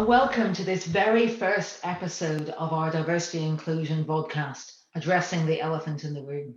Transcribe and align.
and 0.00 0.08
welcome 0.08 0.54
to 0.54 0.64
this 0.64 0.86
very 0.86 1.28
first 1.28 1.78
episode 1.82 2.48
of 2.56 2.72
our 2.72 2.90
Diversity 2.90 3.44
Inclusion 3.44 4.02
podcast, 4.06 4.72
Addressing 4.94 5.44
the 5.44 5.60
Elephant 5.60 6.04
in 6.04 6.14
the 6.14 6.22
Room. 6.22 6.54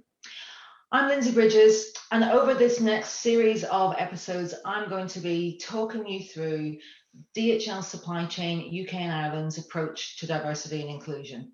I'm 0.94 1.09
Lindsay 1.09 1.34
Bridges, 1.34 1.91
and 2.14 2.23
over 2.23 2.54
this 2.54 2.80
next 2.80 3.20
series 3.20 3.66
of 3.66 3.95
episodes, 3.98 4.54
I'm 4.64 4.88
going 4.88 5.08
to 5.08 5.20
be 5.20 5.59
talking 5.62 6.08
you 6.08 6.23
through 6.23 6.77
DHL 7.36 7.84
Supply 7.84 8.26
Chain 8.27 8.59
UK 8.82 8.94
and 8.94 9.12
Ireland's 9.12 9.57
approach 9.57 10.20
to 10.20 10.25
diversity 10.25 10.80
and 10.80 10.89
inclusion. 10.89 11.52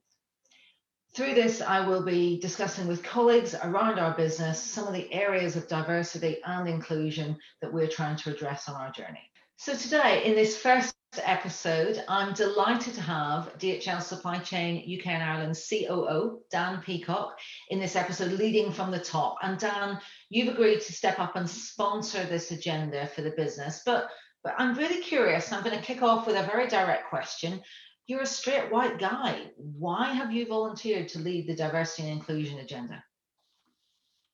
Through 1.15 1.33
this, 1.33 1.59
I 1.59 1.87
will 1.87 2.03
be 2.03 2.39
discussing 2.39 2.87
with 2.87 3.01
colleagues 3.01 3.55
around 3.55 3.97
our 3.97 4.15
business 4.15 4.61
some 4.61 4.85
of 4.85 4.93
the 4.93 5.11
areas 5.11 5.55
of 5.55 5.67
diversity 5.67 6.37
and 6.45 6.69
inclusion 6.69 7.35
that 7.63 7.73
we're 7.73 7.87
trying 7.87 8.17
to 8.17 8.29
address 8.29 8.69
on 8.69 8.79
our 8.79 8.91
journey. 8.91 9.27
So 9.57 9.75
today, 9.75 10.23
in 10.25 10.35
this 10.35 10.55
first 10.55 10.93
episode, 11.17 12.03
I'm 12.07 12.33
delighted 12.33 12.93
to 12.93 13.01
have 13.01 13.57
DHL 13.57 14.01
Supply 14.01 14.37
Chain 14.39 14.77
UK 14.77 15.07
and 15.07 15.23
Ireland 15.23 15.57
COO, 15.69 16.41
Dan 16.51 16.81
Peacock, 16.81 17.37
in 17.69 17.79
this 17.79 17.95
episode, 17.95 18.33
leading 18.33 18.71
from 18.71 18.91
the 18.91 18.99
top. 18.99 19.37
And 19.41 19.57
Dan, 19.57 19.99
you've 20.29 20.53
agreed 20.53 20.81
to 20.81 20.93
step 20.93 21.19
up 21.19 21.35
and 21.35 21.49
sponsor 21.49 22.23
this 22.25 22.51
agenda 22.51 23.07
for 23.07 23.21
the 23.21 23.31
business. 23.31 23.81
But, 23.85 24.09
but 24.43 24.53
I'm 24.57 24.77
really 24.77 25.01
curious. 25.01 25.51
I'm 25.51 25.63
going 25.63 25.77
to 25.77 25.83
kick 25.83 26.03
off 26.03 26.27
with 26.27 26.35
a 26.35 26.43
very 26.43 26.67
direct 26.67 27.09
question. 27.09 27.61
You're 28.05 28.21
a 28.21 28.27
straight 28.27 28.71
white 28.71 28.99
guy. 28.99 29.47
Why 29.57 30.13
have 30.13 30.31
you 30.31 30.47
volunteered 30.47 31.07
to 31.09 31.19
lead 31.19 31.47
the 31.47 31.55
diversity 31.55 32.09
and 32.09 32.19
inclusion 32.19 32.59
agenda? 32.59 33.03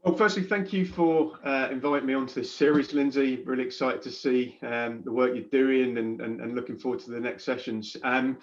Well, 0.05 0.15
firstly, 0.15 0.43
thank 0.43 0.71
you 0.71 0.85
for 0.85 1.39
uh, 1.43 1.69
inviting 1.71 2.05
me 2.05 2.13
onto 2.13 2.35
this 2.35 2.53
series, 2.53 2.93
Lindsay. 2.93 3.37
Really 3.37 3.63
excited 3.63 4.03
to 4.03 4.11
see 4.11 4.59
um, 4.61 5.01
the 5.03 5.11
work 5.11 5.33
you're 5.33 5.45
doing 5.45 5.97
and, 5.97 6.21
and, 6.21 6.41
and, 6.41 6.53
looking 6.53 6.77
forward 6.77 6.99
to 6.99 7.09
the 7.09 7.19
next 7.19 7.43
sessions. 7.43 7.97
Um, 8.03 8.37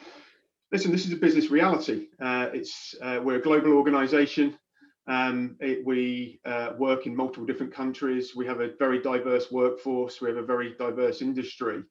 listen, 0.72 0.90
this 0.90 1.06
is 1.06 1.12
a 1.12 1.16
business 1.16 1.52
reality. 1.52 2.08
Uh, 2.20 2.48
it's 2.52 2.96
uh, 3.00 3.20
We're 3.22 3.36
a 3.36 3.40
global 3.40 3.74
organisation. 3.74 4.58
Um, 5.06 5.56
we 5.84 6.40
uh, 6.44 6.70
work 6.78 7.06
in 7.06 7.14
multiple 7.14 7.46
different 7.46 7.72
countries. 7.72 8.34
We 8.34 8.44
have 8.46 8.58
a 8.58 8.70
very 8.80 9.00
diverse 9.00 9.52
workforce. 9.52 10.20
We 10.20 10.30
have 10.30 10.38
a 10.38 10.44
very 10.44 10.74
diverse 10.80 11.22
industry. 11.22 11.84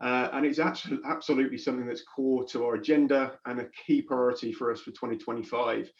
Uh, 0.00 0.28
and 0.32 0.46
it's 0.46 0.60
actually 0.60 1.00
absolutely 1.04 1.58
something 1.58 1.88
that's 1.88 2.04
core 2.04 2.44
to 2.50 2.64
our 2.64 2.76
agenda 2.76 3.36
and 3.46 3.58
a 3.58 3.66
key 3.84 4.00
priority 4.00 4.52
for 4.52 4.70
us 4.70 4.78
for 4.78 4.92
2025 4.92 5.90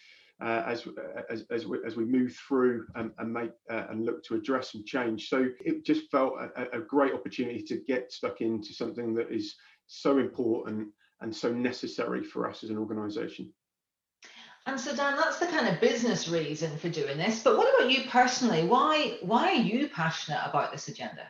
uh, 0.40 0.62
as, 0.66 0.86
as, 1.30 1.44
as, 1.50 1.66
we, 1.66 1.78
as 1.84 1.96
we 1.96 2.04
move 2.04 2.34
through 2.46 2.86
and, 2.94 3.10
and 3.18 3.32
make 3.32 3.50
uh, 3.70 3.86
and 3.90 4.04
look 4.04 4.22
to 4.24 4.36
address 4.36 4.74
and 4.74 4.86
change. 4.86 5.28
So 5.28 5.48
it 5.64 5.84
just 5.84 6.10
felt 6.10 6.34
a, 6.56 6.78
a, 6.78 6.80
great 6.80 7.12
opportunity 7.12 7.62
to 7.62 7.78
get 7.88 8.12
stuck 8.12 8.40
into 8.40 8.72
something 8.72 9.14
that 9.14 9.32
is 9.32 9.56
so 9.88 10.18
important 10.18 10.88
and 11.20 11.34
so 11.34 11.52
necessary 11.52 12.22
for 12.22 12.48
us 12.48 12.62
as 12.62 12.70
an 12.70 12.78
organisation. 12.78 13.52
And 14.66 14.78
so 14.78 14.94
Dan, 14.94 15.16
that's 15.16 15.38
the 15.38 15.46
kind 15.46 15.66
of 15.66 15.80
business 15.80 16.28
reason 16.28 16.76
for 16.76 16.88
doing 16.88 17.18
this. 17.18 17.42
But 17.42 17.56
what 17.56 17.74
about 17.74 17.90
you 17.90 18.08
personally? 18.08 18.64
Why 18.64 19.18
why 19.22 19.48
are 19.48 19.54
you 19.54 19.88
passionate 19.88 20.42
about 20.44 20.70
this 20.70 20.88
agenda? 20.88 21.26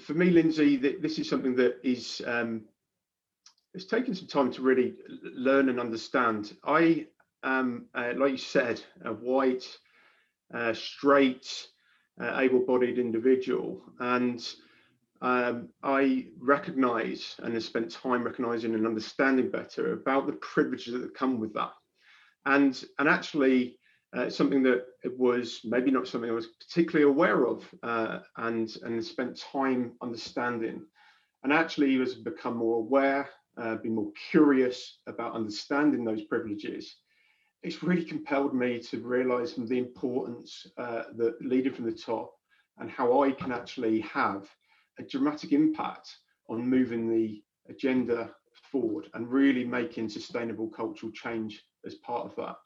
For 0.00 0.14
me, 0.14 0.30
Lindsay, 0.30 0.76
this 0.76 1.18
is 1.18 1.28
something 1.28 1.54
that 1.56 1.78
is 1.84 2.22
um, 2.26 2.62
it's 3.74 3.84
taken 3.84 4.14
some 4.14 4.28
time 4.28 4.52
to 4.52 4.62
really 4.62 4.94
learn 5.22 5.68
and 5.68 5.78
understand. 5.78 6.56
I 6.64 7.06
um, 7.44 7.86
uh, 7.94 8.12
like 8.16 8.32
you 8.32 8.38
said, 8.38 8.82
a 9.04 9.12
white, 9.12 9.66
uh, 10.52 10.72
straight, 10.74 11.68
uh, 12.20 12.40
able-bodied 12.40 12.98
individual, 12.98 13.82
and 14.00 14.40
um, 15.22 15.68
I 15.82 16.26
recognise 16.40 17.36
and 17.42 17.54
have 17.54 17.64
spent 17.64 17.90
time 17.90 18.24
recognising 18.24 18.74
and 18.74 18.86
understanding 18.86 19.50
better 19.50 19.92
about 19.92 20.26
the 20.26 20.34
privileges 20.34 20.94
that 20.94 21.14
come 21.14 21.38
with 21.40 21.54
that, 21.54 21.72
and 22.44 22.84
and 22.98 23.08
actually. 23.08 23.78
Uh, 24.16 24.30
something 24.30 24.62
that 24.62 24.84
was 25.18 25.60
maybe 25.64 25.90
not 25.90 26.06
something 26.06 26.30
I 26.30 26.34
was 26.34 26.46
particularly 26.46 27.10
aware 27.10 27.48
of, 27.48 27.64
uh, 27.82 28.20
and 28.36 28.72
and 28.84 29.04
spent 29.04 29.36
time 29.52 29.94
understanding, 30.02 30.86
and 31.42 31.52
actually 31.52 31.98
has 31.98 32.14
become 32.14 32.56
more 32.56 32.76
aware, 32.76 33.28
uh, 33.56 33.74
been 33.82 33.96
more 33.96 34.12
curious 34.30 35.00
about 35.08 35.34
understanding 35.34 36.04
those 36.04 36.22
privileges, 36.26 36.94
it's 37.64 37.82
really 37.82 38.04
compelled 38.04 38.54
me 38.54 38.78
to 38.78 38.98
realize 39.00 39.54
the 39.54 39.78
importance 39.78 40.66
uh, 40.76 41.04
that 41.16 41.40
leading 41.40 41.72
from 41.72 41.86
the 41.86 41.92
top 41.92 42.34
and 42.78 42.90
how 42.90 43.22
I 43.22 43.32
can 43.32 43.50
actually 43.50 44.00
have 44.00 44.48
a 44.98 45.02
dramatic 45.02 45.52
impact 45.52 46.14
on 46.48 46.68
moving 46.68 47.08
the 47.08 47.42
agenda 47.68 48.30
forward 48.70 49.08
and 49.14 49.30
really 49.30 49.64
making 49.64 50.10
sustainable 50.10 50.68
cultural 50.68 51.10
change 51.12 51.64
as 51.86 51.94
part 51.94 52.26
of 52.26 52.36
that. 52.36 52.56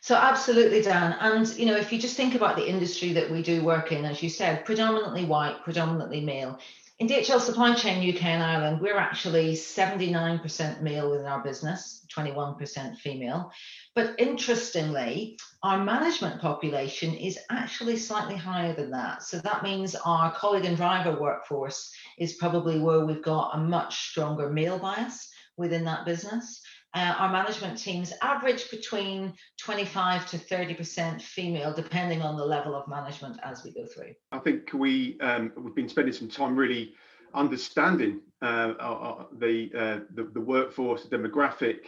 So 0.00 0.14
absolutely, 0.14 0.82
Dan. 0.82 1.16
And 1.20 1.48
you 1.56 1.66
know, 1.66 1.76
if 1.76 1.92
you 1.92 1.98
just 1.98 2.16
think 2.16 2.34
about 2.34 2.56
the 2.56 2.68
industry 2.68 3.12
that 3.14 3.30
we 3.30 3.42
do 3.42 3.64
work 3.64 3.90
in, 3.90 4.04
as 4.04 4.22
you 4.22 4.28
said, 4.28 4.64
predominantly 4.64 5.24
white, 5.24 5.62
predominantly 5.64 6.20
male, 6.20 6.58
in 6.98 7.06
DHL 7.06 7.40
Supply 7.40 7.74
Chain 7.74 8.12
UK 8.12 8.24
and 8.24 8.42
Ireland, 8.42 8.80
we're 8.80 8.98
actually 8.98 9.52
79% 9.52 10.82
male 10.82 11.10
within 11.10 11.26
our 11.26 11.40
business, 11.40 12.04
21% 12.12 12.96
female. 12.96 13.52
But 13.94 14.16
interestingly, 14.18 15.38
our 15.62 15.84
management 15.84 16.40
population 16.40 17.14
is 17.14 17.38
actually 17.50 17.98
slightly 17.98 18.34
higher 18.34 18.74
than 18.74 18.90
that. 18.90 19.22
So 19.22 19.38
that 19.38 19.62
means 19.62 19.94
our 19.94 20.32
colleague 20.34 20.64
and 20.64 20.76
driver 20.76 21.20
workforce 21.20 21.94
is 22.18 22.32
probably 22.32 22.80
where 22.80 23.06
we've 23.06 23.22
got 23.22 23.52
a 23.54 23.58
much 23.58 24.10
stronger 24.10 24.50
male 24.50 24.80
bias 24.80 25.30
within 25.56 25.84
that 25.84 26.04
business. 26.04 26.60
Uh, 26.94 27.14
our 27.18 27.30
management 27.30 27.78
teams 27.78 28.14
average 28.22 28.70
between 28.70 29.34
25 29.58 30.26
to 30.30 30.38
30% 30.38 31.20
female, 31.20 31.72
depending 31.72 32.22
on 32.22 32.36
the 32.36 32.44
level 32.44 32.74
of 32.74 32.88
management 32.88 33.38
as 33.44 33.62
we 33.62 33.72
go 33.72 33.84
through. 33.84 34.14
I 34.32 34.38
think 34.38 34.72
we 34.72 35.20
um, 35.20 35.52
we've 35.56 35.74
been 35.74 35.88
spending 35.88 36.14
some 36.14 36.28
time 36.28 36.56
really 36.56 36.94
understanding 37.34 38.20
uh, 38.40 39.24
the, 39.38 39.70
uh, 39.76 40.00
the, 40.14 40.30
the 40.32 40.40
workforce 40.40 41.04
the 41.04 41.16
demographic 41.16 41.78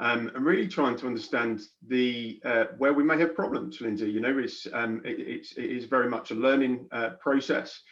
um, 0.00 0.30
and 0.34 0.44
really 0.44 0.68
trying 0.68 0.96
to 0.96 1.06
understand 1.06 1.62
the 1.88 2.40
uh, 2.44 2.64
where 2.78 2.92
we 2.92 3.02
may 3.02 3.18
have 3.18 3.34
problems 3.34 3.80
lindsay 3.80 4.10
you 4.10 4.20
know 4.20 4.38
it's 4.38 4.66
um, 4.72 5.02
it, 5.04 5.18
it's 5.18 5.52
it 5.52 5.64
is 5.64 5.84
very 5.84 6.08
much 6.08 6.30
a 6.30 6.34
learning 6.34 6.86
uh, 6.92 7.10
process 7.20 7.82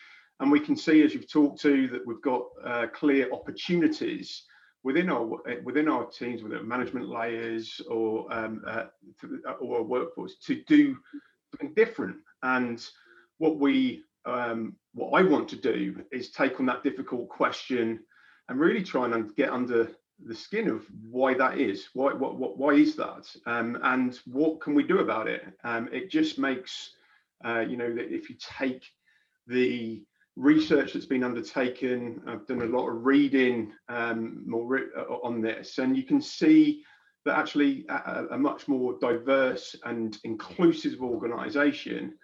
and 0.40 0.50
we 0.50 0.60
can 0.60 0.76
see 0.76 1.02
as 1.02 1.12
you've 1.12 1.30
talked 1.30 1.60
to 1.60 1.88
that 1.88 2.06
we've 2.06 2.22
got 2.22 2.44
uh, 2.64 2.86
clear 2.94 3.30
opportunities 3.32 4.44
within 4.84 5.10
our 5.10 5.24
within 5.64 5.88
our 5.88 6.04
teams, 6.06 6.42
within 6.42 6.68
management 6.68 7.08
layers 7.08 7.80
or 7.90 8.32
um, 8.32 8.62
uh, 8.66 8.84
or 9.60 9.82
workforce, 9.82 10.36
to 10.46 10.62
do 10.68 10.96
something 11.50 11.74
different. 11.74 12.16
And 12.42 12.86
what 13.38 13.58
we 13.58 14.04
um, 14.26 14.76
what 14.92 15.18
I 15.18 15.22
want 15.24 15.48
to 15.48 15.56
do 15.56 16.04
is 16.12 16.30
take 16.30 16.60
on 16.60 16.66
that 16.66 16.84
difficult 16.84 17.28
question 17.28 18.00
and 18.48 18.60
really 18.60 18.82
try 18.82 19.06
and 19.06 19.34
get 19.34 19.50
under 19.50 19.90
the 20.24 20.34
skin 20.34 20.68
of 20.68 20.86
why 21.10 21.34
that 21.34 21.58
is. 21.58 21.88
Why 21.94 22.12
what, 22.12 22.36
what 22.36 22.58
why 22.58 22.74
is 22.74 22.94
that? 22.96 23.26
Um, 23.46 23.78
and 23.82 24.18
what 24.26 24.60
can 24.60 24.74
we 24.74 24.84
do 24.84 24.98
about 24.98 25.26
it? 25.28 25.44
Um, 25.64 25.88
it 25.92 26.10
just 26.10 26.38
makes 26.38 26.90
uh, 27.44 27.60
you 27.60 27.76
know 27.76 27.92
that 27.94 28.14
if 28.14 28.28
you 28.28 28.36
take 28.38 28.84
the 29.46 30.04
research 30.36 30.92
that's 30.92 31.06
been 31.06 31.24
undertaken. 31.24 32.20
I've 32.26 32.46
done 32.46 32.62
a 32.62 32.66
lot 32.66 32.88
of 32.88 33.04
reading 33.04 33.72
um, 33.88 34.42
more 34.46 34.80
uh, 34.96 35.02
on 35.22 35.40
this, 35.40 35.78
and 35.78 35.96
you 35.96 36.02
can 36.02 36.20
see 36.20 36.82
that 37.24 37.38
actually 37.38 37.86
a, 37.88 38.26
a 38.32 38.38
much 38.38 38.68
more 38.68 38.98
diverse 39.00 39.74
and 39.84 40.18
inclusive 40.24 41.00
organisation 41.00 42.14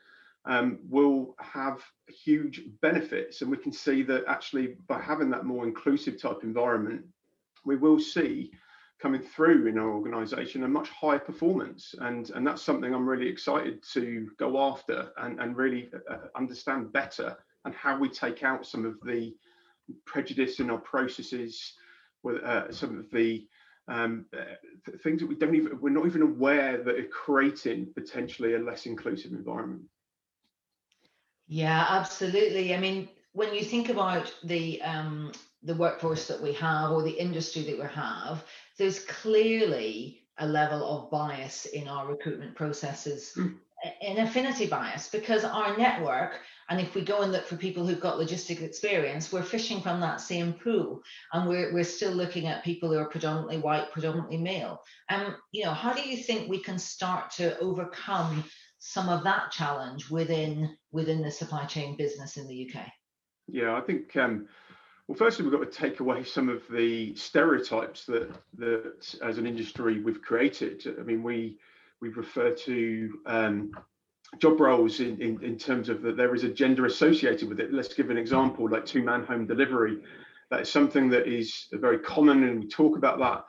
um, 0.44 0.78
will 0.88 1.34
have 1.40 1.82
huge 2.08 2.62
benefits. 2.82 3.40
And 3.42 3.50
we 3.50 3.56
can 3.56 3.72
see 3.72 4.02
that 4.04 4.24
actually 4.26 4.76
by 4.88 5.00
having 5.00 5.30
that 5.30 5.44
more 5.44 5.66
inclusive 5.66 6.20
type 6.20 6.40
environment, 6.42 7.04
we 7.64 7.76
will 7.76 8.00
see 8.00 8.50
coming 9.00 9.22
through 9.22 9.66
in 9.66 9.78
our 9.78 9.90
organisation 9.90 10.64
a 10.64 10.68
much 10.68 10.88
higher 10.90 11.18
performance. 11.18 11.94
And, 12.00 12.30
and 12.30 12.46
that's 12.46 12.62
something 12.62 12.94
I'm 12.94 13.08
really 13.08 13.28
excited 13.28 13.82
to 13.94 14.30
go 14.38 14.60
after 14.60 15.10
and, 15.16 15.40
and 15.40 15.56
really 15.56 15.90
uh, 16.10 16.16
understand 16.36 16.92
better 16.92 17.36
and 17.64 17.74
how 17.74 17.98
we 17.98 18.08
take 18.08 18.42
out 18.42 18.66
some 18.66 18.84
of 18.84 18.94
the 19.04 19.34
prejudice 20.04 20.60
in 20.60 20.70
our 20.70 20.78
processes, 20.78 21.74
with 22.22 22.42
uh, 22.42 22.70
some 22.72 22.98
of 22.98 23.10
the 23.10 23.46
um, 23.88 24.26
uh, 24.36 24.54
things 25.02 25.20
that 25.20 25.26
we 25.26 25.34
don't 25.34 25.54
even 25.54 25.80
we're 25.80 25.90
not 25.90 26.06
even 26.06 26.22
aware 26.22 26.82
that 26.82 26.96
are 26.96 27.08
creating 27.08 27.88
potentially 27.94 28.54
a 28.54 28.58
less 28.58 28.86
inclusive 28.86 29.32
environment. 29.32 29.82
Yeah, 31.48 31.86
absolutely. 31.88 32.74
I 32.74 32.78
mean, 32.78 33.08
when 33.32 33.52
you 33.54 33.64
think 33.64 33.88
about 33.88 34.32
the 34.44 34.80
um, 34.82 35.32
the 35.62 35.74
workforce 35.74 36.28
that 36.28 36.40
we 36.40 36.52
have 36.54 36.90
or 36.92 37.02
the 37.02 37.10
industry 37.10 37.62
that 37.62 37.78
we 37.78 37.86
have, 37.86 38.44
there's 38.78 39.00
clearly 39.00 40.22
a 40.38 40.46
level 40.46 40.84
of 40.84 41.10
bias 41.10 41.66
in 41.66 41.88
our 41.88 42.06
recruitment 42.06 42.54
processes. 42.54 43.32
Mm 43.36 43.56
an 44.02 44.18
affinity 44.18 44.66
bias 44.66 45.08
because 45.08 45.44
our 45.44 45.76
network 45.76 46.40
and 46.68 46.80
if 46.80 46.94
we 46.94 47.02
go 47.02 47.22
and 47.22 47.32
look 47.32 47.46
for 47.46 47.56
people 47.56 47.86
who've 47.86 48.00
got 48.00 48.18
logistic 48.18 48.62
experience 48.62 49.32
we're 49.32 49.42
fishing 49.42 49.80
from 49.80 50.00
that 50.00 50.20
same 50.20 50.52
pool 50.52 51.00
and 51.32 51.48
we're, 51.48 51.72
we're 51.72 51.84
still 51.84 52.12
looking 52.12 52.46
at 52.46 52.64
people 52.64 52.90
who 52.90 52.98
are 52.98 53.08
predominantly 53.08 53.58
white 53.58 53.90
predominantly 53.92 54.36
male 54.36 54.80
um 55.08 55.34
you 55.52 55.64
know 55.64 55.72
how 55.72 55.92
do 55.92 56.02
you 56.02 56.16
think 56.16 56.48
we 56.48 56.62
can 56.62 56.78
start 56.78 57.30
to 57.30 57.58
overcome 57.58 58.44
some 58.78 59.08
of 59.08 59.24
that 59.24 59.50
challenge 59.50 60.10
within 60.10 60.76
within 60.92 61.22
the 61.22 61.30
supply 61.30 61.64
chain 61.64 61.96
business 61.96 62.36
in 62.36 62.46
the 62.48 62.70
uk 62.70 62.82
yeah 63.48 63.74
i 63.74 63.80
think 63.80 64.16
um 64.16 64.46
well, 65.10 65.16
firstly, 65.16 65.44
we've 65.44 65.52
got 65.52 65.68
to 65.68 65.76
take 65.76 65.98
away 65.98 66.22
some 66.22 66.48
of 66.48 66.62
the 66.70 67.16
stereotypes 67.16 68.04
that 68.06 68.30
that 68.58 69.12
as 69.24 69.38
an 69.38 69.46
industry 69.48 70.00
we've 70.00 70.22
created. 70.22 70.86
I 71.00 71.02
mean, 71.02 71.24
we 71.24 71.58
we 72.00 72.08
refer 72.08 72.54
to 72.54 73.18
um, 73.26 73.70
job 74.38 74.60
roles 74.60 75.00
in, 75.00 75.20
in, 75.20 75.42
in 75.42 75.58
terms 75.58 75.88
of 75.88 76.02
that 76.02 76.16
there 76.16 76.34
is 76.34 76.44
a 76.44 76.48
gender 76.48 76.86
associated 76.86 77.48
with 77.48 77.60
it. 77.60 77.72
Let's 77.72 77.94
give 77.94 78.10
an 78.10 78.16
example, 78.16 78.68
like 78.68 78.86
two-man 78.86 79.24
home 79.24 79.46
delivery. 79.46 79.98
That 80.50 80.62
is 80.62 80.70
something 80.70 81.08
that 81.10 81.26
is 81.26 81.66
very 81.72 81.98
common, 81.98 82.44
and 82.44 82.60
we 82.60 82.68
talk 82.68 82.96
about 82.96 83.18
that. 83.18 83.44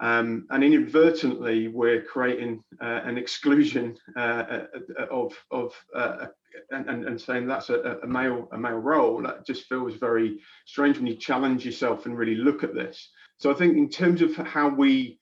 Um, 0.00 0.46
and 0.50 0.64
inadvertently, 0.64 1.68
we're 1.68 2.02
creating 2.02 2.62
uh, 2.80 3.00
an 3.04 3.16
exclusion 3.16 3.96
uh, 4.16 4.20
uh 4.20 4.66
of 5.10 5.32
of 5.50 5.72
uh, 5.94 6.26
and, 6.70 7.04
and, 7.04 7.20
saying 7.20 7.46
that's 7.46 7.70
a, 7.70 7.98
a, 8.02 8.06
male 8.06 8.48
a 8.52 8.58
male 8.58 8.78
role 8.78 9.22
that 9.22 9.46
just 9.46 9.68
feels 9.68 9.94
very 9.94 10.40
strange 10.66 10.98
when 10.98 11.06
you 11.06 11.16
challenge 11.16 11.64
yourself 11.64 12.06
and 12.06 12.16
really 12.16 12.34
look 12.34 12.62
at 12.62 12.74
this 12.74 13.10
so 13.38 13.50
i 13.50 13.54
think 13.54 13.76
in 13.76 13.88
terms 13.88 14.22
of 14.22 14.34
how 14.36 14.68
we 14.68 15.18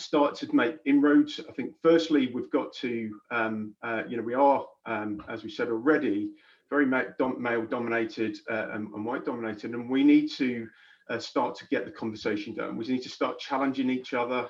start 0.00 0.34
to 0.36 0.54
make 0.54 0.76
inroads. 0.86 1.40
I 1.48 1.52
think 1.52 1.74
firstly 1.82 2.30
we've 2.32 2.50
got 2.50 2.72
to 2.74 3.10
um, 3.30 3.74
uh, 3.82 4.02
you 4.08 4.16
know 4.16 4.22
we 4.22 4.34
are 4.34 4.64
um, 4.86 5.22
as 5.28 5.42
we 5.42 5.50
said 5.50 5.68
already 5.68 6.30
very 6.70 6.86
male 6.86 7.66
dominated 7.66 8.38
uh, 8.48 8.68
and, 8.72 8.88
and, 8.94 9.04
white 9.04 9.24
dominated 9.24 9.72
and 9.72 9.90
we 9.90 10.04
need 10.04 10.30
to 10.30 10.68
uh, 11.10 11.18
start 11.18 11.56
to 11.56 11.66
get 11.66 11.84
the 11.84 11.90
conversation 11.90 12.54
going. 12.54 12.76
We 12.76 12.86
need 12.86 13.02
to 13.02 13.08
start 13.08 13.40
challenging 13.40 13.90
each 13.90 14.14
other 14.14 14.48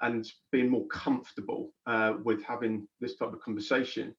and 0.00 0.26
being 0.50 0.68
more 0.68 0.86
comfortable 0.88 1.72
uh, 1.86 2.14
with 2.24 2.42
having 2.42 2.88
this 3.00 3.16
type 3.16 3.32
of 3.32 3.40
conversation. 3.40 4.14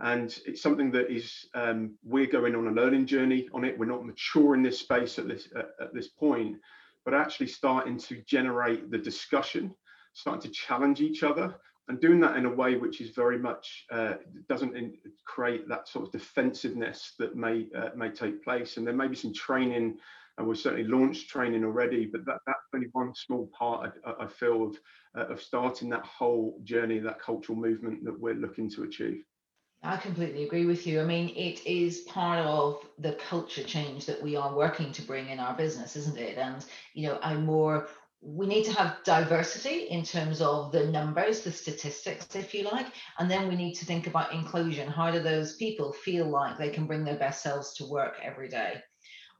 And 0.00 0.36
it's 0.46 0.62
something 0.62 0.90
that 0.92 1.10
is 1.10 1.46
um, 1.54 1.96
we're 2.04 2.26
going 2.26 2.54
on 2.54 2.66
a 2.66 2.72
learning 2.72 3.06
journey 3.06 3.48
on 3.52 3.64
it. 3.64 3.78
We're 3.78 3.86
not 3.86 4.06
mature 4.06 4.54
in 4.54 4.62
this 4.62 4.78
space 4.78 5.18
at 5.18 5.28
this 5.28 5.48
uh, 5.54 5.62
at 5.80 5.94
this 5.94 6.08
point, 6.08 6.56
but 7.04 7.14
actually 7.14 7.48
starting 7.48 7.98
to 7.98 8.22
generate 8.26 8.90
the 8.90 8.98
discussion, 8.98 9.74
starting 10.12 10.42
to 10.42 10.50
challenge 10.50 11.00
each 11.00 11.22
other, 11.22 11.54
and 11.88 12.00
doing 12.00 12.20
that 12.20 12.36
in 12.36 12.46
a 12.46 12.54
way 12.54 12.76
which 12.76 13.00
is 13.00 13.10
very 13.10 13.38
much 13.38 13.86
uh, 13.90 14.14
doesn't 14.48 14.76
in, 14.76 14.94
create 15.24 15.68
that 15.68 15.88
sort 15.88 16.06
of 16.06 16.12
defensiveness 16.12 17.14
that 17.18 17.34
may 17.34 17.66
uh, 17.76 17.90
may 17.96 18.10
take 18.10 18.44
place. 18.44 18.76
And 18.76 18.86
there 18.86 18.94
may 18.94 19.08
be 19.08 19.16
some 19.16 19.34
training, 19.34 19.98
and 20.38 20.46
we've 20.46 20.58
certainly 20.58 20.88
launched 20.88 21.28
training 21.28 21.64
already, 21.64 22.06
but 22.06 22.24
that, 22.26 22.38
that's 22.46 22.58
only 22.74 22.88
one 22.92 23.14
small 23.14 23.50
part 23.58 23.92
I, 24.06 24.24
I 24.24 24.26
feel 24.26 24.66
of 24.66 24.78
uh, 25.16 25.32
of 25.32 25.42
starting 25.42 25.88
that 25.90 26.04
whole 26.04 26.60
journey, 26.64 26.98
that 27.00 27.20
cultural 27.20 27.58
movement 27.58 28.04
that 28.04 28.18
we're 28.18 28.34
looking 28.34 28.70
to 28.70 28.84
achieve. 28.84 29.24
I 29.82 29.96
completely 29.96 30.44
agree 30.44 30.66
with 30.66 30.86
you. 30.86 31.00
I 31.00 31.04
mean, 31.04 31.30
it 31.30 31.66
is 31.66 32.00
part 32.00 32.44
of 32.44 32.84
the 32.98 33.14
culture 33.14 33.62
change 33.62 34.04
that 34.04 34.22
we 34.22 34.36
are 34.36 34.54
working 34.54 34.92
to 34.92 35.02
bring 35.02 35.30
in 35.30 35.40
our 35.40 35.54
business, 35.56 35.96
isn't 35.96 36.18
it? 36.18 36.36
And, 36.36 36.62
you 36.92 37.08
know, 37.08 37.18
I'm 37.22 37.46
more, 37.46 37.88
we 38.22 38.46
need 38.46 38.64
to 38.64 38.72
have 38.72 38.98
diversity 39.04 39.88
in 39.88 40.04
terms 40.04 40.42
of 40.42 40.72
the 40.72 40.86
numbers, 40.86 41.40
the 41.40 41.50
statistics, 41.50 42.34
if 42.36 42.52
you 42.54 42.64
like. 42.64 42.86
And 43.18 43.30
then 43.30 43.48
we 43.48 43.56
need 43.56 43.74
to 43.74 43.86
think 43.86 44.06
about 44.06 44.32
inclusion. 44.32 44.88
How 44.88 45.10
do 45.10 45.20
those 45.20 45.56
people 45.56 45.92
feel 45.92 46.28
like 46.28 46.58
they 46.58 46.70
can 46.70 46.86
bring 46.86 47.04
their 47.04 47.18
best 47.18 47.42
selves 47.42 47.74
to 47.74 47.86
work 47.86 48.18
every 48.22 48.48
day? 48.48 48.82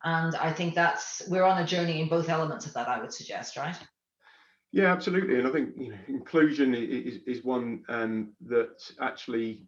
And 0.03 0.35
I 0.37 0.51
think 0.51 0.75
that's, 0.75 1.23
we're 1.29 1.45
on 1.45 1.63
a 1.63 1.67
journey 1.67 2.01
in 2.01 2.09
both 2.09 2.31
elements 2.31 2.65
of 2.65 2.73
that, 2.73 2.89
I 2.89 3.01
would 3.01 3.13
suggest, 3.13 3.59
right? 3.59 3.77
Yeah, 4.73 4.93
absolutely. 4.93 5.39
And 5.39 5.47
I 5.47 5.51
think 5.51 5.75
you 5.77 5.91
know, 5.91 5.99
inclusion 6.09 6.75
is, 6.75 7.19
is 7.27 7.45
one 7.45 7.83
um, 7.89 8.33
that 8.47 8.81
actually 9.01 9.63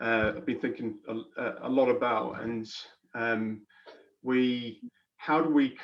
uh, 0.00 0.32
I've 0.36 0.46
been 0.46 0.60
thinking 0.60 0.98
a, 1.08 1.52
a 1.62 1.68
lot 1.68 1.88
about, 1.88 2.42
and 2.42 2.66
um, 3.14 3.62
we 4.22 4.80
how 5.20 5.42
do 5.42 5.50
we 5.50 5.76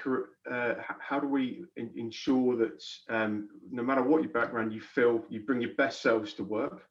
uh, 0.51 0.75
how 0.99 1.21
do 1.21 1.29
we 1.29 1.65
ensure 1.77 2.57
that 2.57 2.83
um, 3.11 3.49
no 3.71 3.83
matter 3.83 4.03
what 4.03 4.23
your 4.23 4.33
background, 4.33 4.73
you 4.73 4.81
feel 4.81 5.23
you 5.29 5.41
bring 5.41 5.61
your 5.61 5.75
best 5.75 6.01
selves 6.01 6.33
to 6.35 6.43
work. 6.43 6.83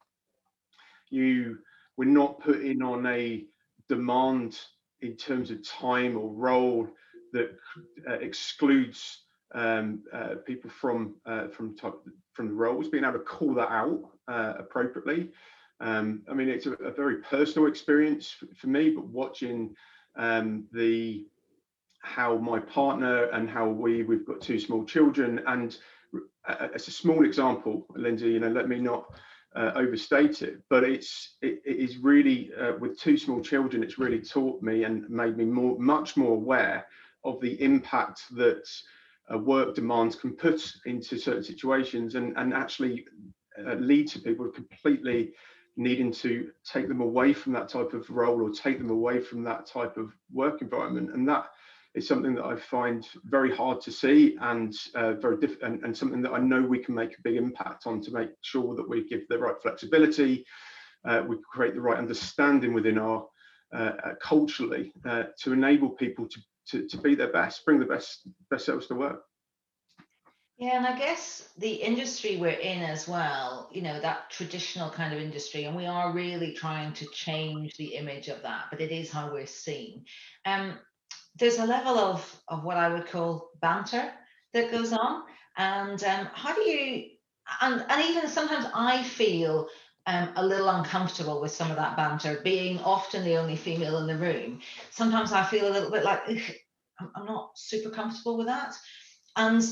You 1.10 1.58
we're 1.98 2.06
not 2.06 2.40
putting 2.40 2.84
on 2.84 3.06
a 3.08 3.46
demand 3.90 4.60
in 5.02 5.16
terms 5.16 5.50
of 5.50 5.68
time 5.68 6.16
or 6.16 6.30
role 6.30 6.88
that 7.34 7.58
uh, 8.08 8.14
excludes 8.14 9.24
um, 9.56 10.04
uh, 10.14 10.36
people 10.46 10.70
from 10.70 11.16
uh, 11.26 11.48
from 11.48 11.76
from 12.34 12.48
the 12.48 12.54
roles, 12.54 12.90
being 12.90 13.06
able 13.06 13.14
to 13.14 13.20
call 13.20 13.56
that 13.56 13.72
out 13.72 14.02
uh, 14.28 14.54
appropriately 14.60 15.32
um, 15.80 16.22
I 16.30 16.34
mean, 16.34 16.48
it's 16.48 16.68
a, 16.68 16.74
a, 16.74 16.92
very 16.92 17.18
personal 17.18 17.68
experience 17.68 18.34
for 18.56 18.68
me, 18.68 18.92
but 18.92 19.06
watching 19.08 19.76
um, 20.16 20.66
the 20.72 21.26
how 22.06 22.38
my 22.38 22.60
partner 22.60 23.26
and 23.32 23.50
how 23.50 23.68
we 23.68 24.04
we've 24.04 24.26
got 24.26 24.40
two 24.40 24.60
small 24.60 24.86
children, 24.86 25.42
and 25.48 25.78
uh, 26.48 26.68
it's 26.74 26.88
a 26.88 26.92
small 26.92 27.26
example, 27.26 27.86
Lindsay. 27.96 28.32
You 28.32 28.40
know, 28.40 28.50
let 28.50 28.70
me 28.70 28.80
not 28.80 29.06
uh, 29.56 29.72
overstate 29.76 30.42
it, 30.42 30.62
but 30.70 30.84
it's 30.84 31.38
it, 31.42 31.62
it 31.66 31.78
is 31.78 31.98
really 31.98 32.52
uh, 32.60 32.74
with 32.80 33.00
two 33.00 33.18
small 33.18 33.42
children. 33.42 33.84
It's 33.84 33.98
really 33.98 34.22
taught 34.22 34.62
me 34.62 34.84
and 34.84 35.10
made 35.10 35.36
me 35.36 35.46
more 35.46 35.78
much 35.80 36.16
more 36.16 36.34
aware 36.36 36.86
of 37.24 37.42
the 37.42 37.60
impact 37.62 38.22
that 38.36 38.70
uh, 39.34 39.38
work 39.40 39.74
demands 39.74 40.16
can 40.16 40.34
put 40.34 40.62
into 40.86 41.18
certain 41.18 41.44
situations, 41.44 42.16
and 42.16 42.38
and 42.38 42.54
actually 42.54 43.06
uh, 43.68 43.74
lead 43.74 44.08
to 44.10 44.20
people 44.20 44.48
completely 44.50 45.34
needing 45.78 46.12
to 46.12 46.52
take 46.64 46.88
them 46.88 47.02
away 47.02 47.34
from 47.34 47.52
that 47.52 47.68
type 47.68 47.94
of 47.94 48.10
role 48.10 48.42
or 48.42 48.50
take 48.50 48.78
them 48.78 48.90
away 48.90 49.20
from 49.20 49.44
that 49.44 49.66
type 49.66 49.98
of 49.98 50.14
work 50.32 50.62
environment 50.62 51.14
and 51.14 51.28
that 51.28 51.50
is 51.96 52.08
something 52.08 52.36
that 52.36 52.46
i 52.46 52.56
find 52.56 53.08
very 53.26 53.54
hard 53.56 53.82
to 53.82 53.92
see 53.92 54.38
and 54.42 54.76
uh, 54.96 55.14
very 55.14 55.38
diff- 55.38 55.62
and, 55.64 55.84
and, 55.84 55.96
something 55.96 56.22
that 56.22 56.34
i 56.34 56.40
know 56.40 56.62
we 56.62 56.80
can 56.80 56.94
make 56.94 57.18
a 57.18 57.22
big 57.24 57.36
impact 57.36 57.88
on 57.88 58.02
to 58.02 58.12
make 58.12 58.30
sure 58.42 58.76
that 58.76 58.88
we 58.88 59.08
give 59.08 59.28
the 59.28 59.38
right 59.38 59.62
flexibility 59.62 60.46
uh, 61.06 61.24
we 61.28 61.38
create 61.52 61.74
the 61.74 61.82
right 61.82 61.98
understanding 61.98 62.74
within 62.74 62.98
our 62.98 63.26
uh, 63.74 63.94
uh 64.04 64.14
culturally 64.22 64.92
uh, 65.06 65.24
to 65.40 65.54
enable 65.54 65.90
people 65.90 66.28
to, 66.28 66.40
to, 66.68 66.88
to 66.88 66.98
be 66.98 67.16
their 67.16 67.32
best 67.32 67.66
bring 67.66 67.80
the 67.80 67.86
best 67.86 68.28
best 68.50 68.66
selves 68.66 68.88
to 68.88 68.96
work 68.96 69.24
yeah, 70.58 70.78
and 70.78 70.88
I 70.88 70.98
guess 70.98 71.50
the 71.58 71.74
industry 71.74 72.38
we're 72.38 72.52
in 72.52 72.82
as 72.82 73.10
well, 73.10 73.70
you 73.74 73.82
know, 73.82 74.00
that 74.00 74.30
traditional 74.30 74.90
kind 74.90 75.14
of 75.14 75.20
industry, 75.20 75.66
and 75.66 75.76
we 75.76 75.86
are 75.86 76.14
really 76.14 76.54
trying 76.54 76.94
to 76.94 77.06
change 77.08 77.76
the 77.76 77.96
image 77.96 78.30
of 78.30 78.42
that, 78.44 78.68
but 78.72 78.80
it 78.80 78.90
is 78.90 79.12
how 79.12 79.34
we're 79.34 79.48
seen. 79.48 80.06
Um, 80.46 80.80
there's 81.38 81.60
a 81.60 81.66
level 81.66 81.98
of 81.98 82.42
of 82.48 82.64
what 82.64 82.78
I 82.78 82.90
would 82.90 83.08
call 83.08 83.50
banter 83.62 84.12
that 84.54 84.72
goes 84.72 84.94
on, 84.94 85.24
and 85.58 86.02
um, 86.04 86.28
how 86.34 86.54
do 86.56 86.62
you, 86.62 87.10
and 87.62 87.86
and 87.90 88.10
even 88.10 88.30
sometimes 88.30 88.66
I 88.74 89.04
feel 89.04 89.68
um, 90.08 90.30
a 90.36 90.46
little 90.46 90.70
uncomfortable 90.70 91.42
with 91.42 91.52
some 91.52 91.70
of 91.70 91.78
that 91.78 91.98
banter, 91.98 92.42
being 92.44 92.80
often 92.80 93.24
the 93.24 93.38
only 93.38 93.56
female 93.56 93.98
in 93.98 94.08
the 94.08 94.18
room. 94.18 94.60
Sometimes 94.92 95.32
I 95.34 95.44
feel 95.44 95.68
a 95.68 95.74
little 95.74 95.92
bit 95.92 96.04
like 96.04 96.66
I'm, 97.00 97.26
not 97.26 97.52
super 97.58 97.90
comfortable 97.90 98.38
with 98.38 98.48
that, 98.48 98.74
and 99.36 99.64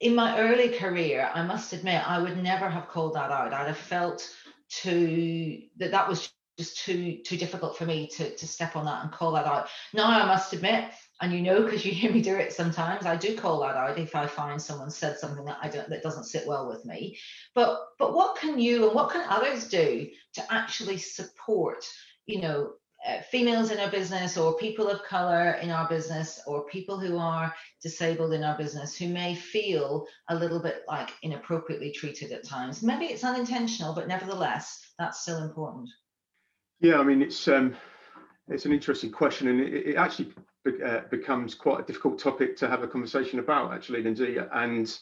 in 0.00 0.14
my 0.14 0.38
early 0.38 0.68
career, 0.68 1.30
I 1.32 1.44
must 1.44 1.72
admit, 1.72 2.08
I 2.08 2.20
would 2.20 2.42
never 2.42 2.68
have 2.68 2.88
called 2.88 3.14
that 3.14 3.30
out. 3.30 3.52
I'd 3.52 3.68
have 3.68 3.76
felt 3.76 4.28
too 4.68 5.62
that 5.78 5.90
that 5.92 6.08
was 6.08 6.32
just 6.58 6.84
too 6.84 7.18
too 7.24 7.36
difficult 7.36 7.76
for 7.76 7.86
me 7.86 8.06
to 8.08 8.34
to 8.36 8.46
step 8.46 8.76
on 8.76 8.84
that 8.84 9.02
and 9.02 9.12
call 9.12 9.32
that 9.32 9.46
out. 9.46 9.68
Now 9.94 10.06
I 10.06 10.26
must 10.26 10.52
admit, 10.52 10.90
and 11.20 11.32
you 11.32 11.40
know 11.40 11.62
because 11.62 11.84
you 11.84 11.92
hear 11.92 12.12
me 12.12 12.22
do 12.22 12.36
it 12.36 12.52
sometimes, 12.52 13.06
I 13.06 13.16
do 13.16 13.36
call 13.36 13.60
that 13.60 13.76
out 13.76 13.98
if 13.98 14.14
I 14.14 14.26
find 14.26 14.60
someone 14.60 14.90
said 14.90 15.18
something 15.18 15.44
that 15.46 15.58
I 15.62 15.68
don't 15.68 15.88
that 15.88 16.02
doesn't 16.02 16.24
sit 16.24 16.46
well 16.46 16.68
with 16.68 16.84
me. 16.84 17.18
But 17.54 17.78
but 17.98 18.14
what 18.14 18.36
can 18.36 18.58
you 18.58 18.86
and 18.86 18.94
what 18.94 19.10
can 19.10 19.26
others 19.28 19.68
do 19.68 20.08
to 20.34 20.52
actually 20.52 20.98
support, 20.98 21.84
you 22.26 22.40
know, 22.42 22.72
uh, 23.06 23.20
females 23.22 23.70
in 23.70 23.80
our 23.80 23.90
business 23.90 24.36
or 24.36 24.56
people 24.58 24.88
of 24.88 25.02
color 25.02 25.52
in 25.62 25.70
our 25.70 25.88
business 25.88 26.40
or 26.46 26.66
people 26.66 27.00
who 27.00 27.18
are 27.18 27.52
disabled 27.82 28.32
in 28.32 28.44
our 28.44 28.56
business 28.56 28.96
who 28.96 29.08
may 29.08 29.34
feel 29.34 30.06
a 30.28 30.34
little 30.34 30.62
bit 30.62 30.84
like 30.86 31.10
inappropriately 31.22 31.90
treated 31.90 32.30
at 32.30 32.46
times 32.46 32.80
maybe 32.80 33.06
it's 33.06 33.24
unintentional 33.24 33.92
but 33.92 34.06
nevertheless 34.06 34.92
that's 35.00 35.22
still 35.22 35.42
important 35.42 35.88
yeah 36.82 36.98
i 36.98 37.02
mean 37.02 37.22
it's 37.22 37.48
um 37.48 37.74
it's 38.48 38.66
an 38.66 38.72
interesting 38.72 39.10
question 39.10 39.48
and 39.48 39.60
it, 39.60 39.72
it 39.86 39.96
actually 39.96 40.30
be, 40.64 40.82
uh, 40.82 41.00
becomes 41.10 41.54
quite 41.54 41.80
a 41.80 41.84
difficult 41.84 42.18
topic 42.18 42.56
to 42.56 42.68
have 42.68 42.82
a 42.82 42.88
conversation 42.88 43.38
about 43.38 43.72
actually 43.72 44.02
lindsay 44.02 44.36
and 44.52 44.98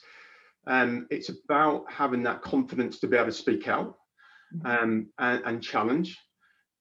um, 0.66 1.06
it's 1.10 1.30
about 1.30 1.84
having 1.90 2.22
that 2.24 2.42
confidence 2.42 2.98
to 3.00 3.06
be 3.06 3.16
able 3.16 3.26
to 3.26 3.32
speak 3.32 3.68
out 3.68 3.96
mm-hmm. 4.54 4.66
um, 4.66 5.06
and, 5.18 5.42
and, 5.44 5.62
challenge, 5.62 6.18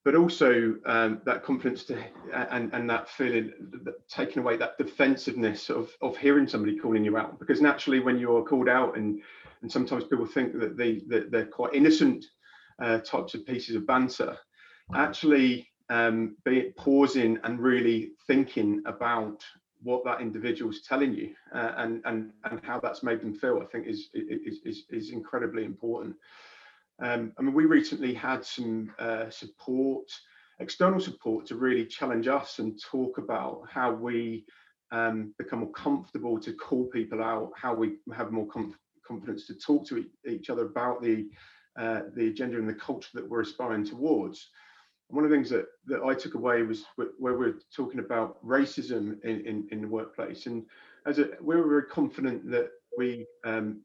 but 0.04 0.16
also 0.16 0.76
um, 0.86 1.22
that 1.26 1.44
confidence 1.44 1.86
to 1.86 2.04
and, 2.34 2.74
and 2.74 2.90
that 2.90 3.10
feeling 3.10 3.52
that 3.86 4.08
taking 4.10 4.40
away 4.40 4.58
that 4.58 4.78
defensiveness 4.78 5.70
of, 5.70 5.92
of 6.02 6.18
hearing 6.18 6.48
somebody 6.48 6.78
calling 6.78 7.06
you 7.06 7.18
out. 7.18 7.40
Because 7.40 7.62
naturally, 7.62 8.00
when 8.00 8.20
you're 8.20 8.46
called 8.46 8.70
out, 8.70 8.98
and 8.98 9.22
and 9.62 9.72
sometimes 9.72 10.04
people 10.06 10.26
think 10.26 10.58
that 10.60 10.78
they 10.78 11.02
that 11.08 11.32
they're 11.32 11.46
quite 11.46 11.74
innocent 11.74 12.26
uh, 12.82 13.00
types 13.00 13.34
of 13.34 13.46
pieces 13.46 13.76
of 13.76 13.88
banter, 13.88 14.38
actually 14.96 15.68
um, 15.90 16.36
be 16.46 16.60
it 16.60 16.78
pausing 16.78 17.40
and 17.44 17.60
really 17.60 18.12
thinking 18.28 18.82
about 18.86 19.44
what 19.82 20.04
that 20.04 20.22
individual 20.22 20.72
is 20.72 20.82
telling 20.82 21.14
you 21.14 21.34
uh, 21.54 21.74
and 21.78 22.02
and 22.06 22.32
and 22.46 22.60
how 22.64 22.80
that's 22.80 23.04
made 23.04 23.22
them 23.22 23.34
feel, 23.34 23.62
I 23.62 23.66
think 23.66 23.88
is 23.88 24.10
is 24.14 24.60
is, 24.66 24.84
is 24.90 25.12
incredibly 25.12 25.64
important. 25.64 26.16
Um, 27.02 27.32
I 27.38 27.42
mean, 27.42 27.54
we 27.54 27.66
recently 27.66 28.14
had 28.14 28.44
some 28.44 28.94
uh, 29.00 29.30
support, 29.30 30.10
external 30.60 31.00
support, 31.00 31.46
to 31.46 31.56
really 31.56 31.86
challenge 31.86 32.28
us 32.28 32.60
and 32.60 32.80
talk 32.82 33.18
about 33.18 33.64
how 33.72 33.94
we 33.94 34.46
um, 34.92 35.34
become 35.38 35.60
more 35.60 35.72
comfortable 35.72 36.40
to 36.42 36.52
call 36.54 36.88
people 36.88 37.24
out, 37.24 37.52
how 37.56 37.74
we 37.74 37.98
have 38.14 38.32
more 38.32 38.48
confidence 39.08 39.48
to 39.48 39.56
talk 39.56 39.88
to 39.88 40.00
e 40.00 40.06
each 40.28 40.50
other 40.50 40.66
about 40.66 41.02
the 41.02 41.30
uh, 41.80 42.02
the 42.16 42.28
agenda 42.28 42.58
and 42.58 42.68
the 42.68 42.74
culture 42.74 43.10
that 43.14 43.30
we're 43.30 43.42
aspiring 43.42 43.86
towards 43.86 44.50
one 45.10 45.24
of 45.24 45.32
the 45.32 45.36
things 45.36 45.50
that, 45.50 45.66
that 45.88 46.04
I 46.04 46.14
took 46.14 46.36
away 46.36 46.62
was 46.62 46.86
where 46.96 47.38
we're 47.38 47.60
talking 47.76 48.00
about 48.00 48.44
racism 48.46 49.22
in, 49.24 49.46
in, 49.46 49.68
in 49.72 49.82
the 49.82 49.88
workplace. 49.88 50.46
And 50.46 50.66
as 51.06 51.20
a, 51.20 51.30
we 51.42 51.56
were 51.56 51.68
very 51.68 51.86
confident 51.86 52.50
that 52.52 52.70
we 52.98 53.26
um, 53.46 53.82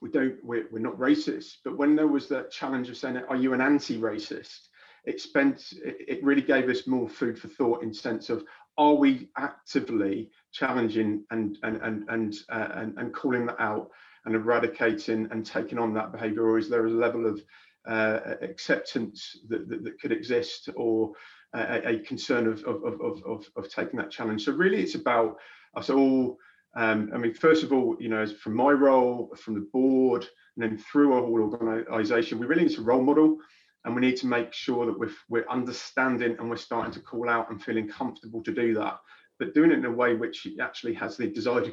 we 0.00 0.10
don't 0.10 0.36
we're, 0.44 0.66
we're 0.70 0.78
not 0.78 0.98
racist. 0.98 1.56
But 1.64 1.76
when 1.76 1.96
there 1.96 2.06
was 2.06 2.28
that 2.28 2.50
challenge 2.50 2.88
of 2.88 2.96
saying, 2.96 3.16
"Are 3.28 3.36
you 3.36 3.52
an 3.52 3.60
anti-racist?" 3.60 4.68
It 5.04 5.20
spent 5.20 5.72
it, 5.84 6.24
really 6.24 6.42
gave 6.42 6.68
us 6.68 6.86
more 6.86 7.08
food 7.08 7.38
for 7.38 7.48
thought 7.48 7.82
in 7.82 7.92
sense 7.92 8.30
of 8.30 8.44
are 8.78 8.94
we 8.94 9.28
actively 9.36 10.30
challenging 10.52 11.24
and 11.30 11.58
and 11.62 11.76
and 11.82 12.04
and 12.08 12.34
uh, 12.50 12.68
and, 12.74 12.98
and 12.98 13.12
calling 13.12 13.46
that 13.46 13.60
out 13.60 13.90
and 14.24 14.34
eradicating 14.34 15.28
and 15.30 15.44
taking 15.44 15.78
on 15.78 15.92
that 15.94 16.12
behaviour, 16.12 16.44
or 16.44 16.58
is 16.58 16.68
there 16.68 16.86
a 16.86 16.90
level 16.90 17.26
of 17.26 17.42
uh, 17.86 18.34
acceptance 18.42 19.36
that, 19.48 19.68
that, 19.68 19.84
that, 19.84 20.00
could 20.00 20.12
exist 20.12 20.68
or 20.76 21.12
a, 21.54 21.94
a 21.94 21.98
concern 22.00 22.46
of, 22.46 22.62
of, 22.64 22.82
of, 22.84 23.22
of, 23.24 23.46
of 23.56 23.70
taking 23.70 23.98
that 23.98 24.10
challenge. 24.10 24.44
So 24.44 24.52
really 24.52 24.82
it's 24.82 24.94
about 24.94 25.36
us 25.76 25.90
all, 25.90 26.38
um, 26.76 27.10
I 27.14 27.18
mean, 27.18 27.34
first 27.34 27.62
of 27.62 27.72
all, 27.72 27.96
you 28.00 28.08
know, 28.08 28.26
from 28.26 28.54
my 28.54 28.70
role, 28.70 29.34
from 29.36 29.54
the 29.54 29.68
board, 29.72 30.26
and 30.56 30.70
then 30.70 30.78
through 30.78 31.12
our 31.12 31.20
whole 31.20 31.40
organisation, 31.42 32.38
we 32.38 32.46
really 32.46 32.64
need 32.64 32.74
to 32.74 32.82
role 32.82 33.02
model 33.02 33.38
and 33.84 33.94
we 33.94 34.00
need 34.00 34.16
to 34.16 34.26
make 34.26 34.52
sure 34.52 34.86
that 34.86 34.98
we're, 34.98 35.10
we're 35.28 35.48
understanding 35.50 36.36
and 36.38 36.48
we're 36.48 36.56
starting 36.56 36.92
to 36.92 37.00
call 37.00 37.28
out 37.28 37.50
and 37.50 37.62
feeling 37.62 37.88
comfortable 37.88 38.42
to 38.42 38.52
do 38.52 38.72
that, 38.74 38.98
but 39.38 39.54
doing 39.54 39.70
it 39.70 39.78
in 39.78 39.84
a 39.84 39.90
way 39.90 40.14
which 40.14 40.46
actually 40.60 40.94
has 40.94 41.16
the 41.16 41.28
desired 41.28 41.72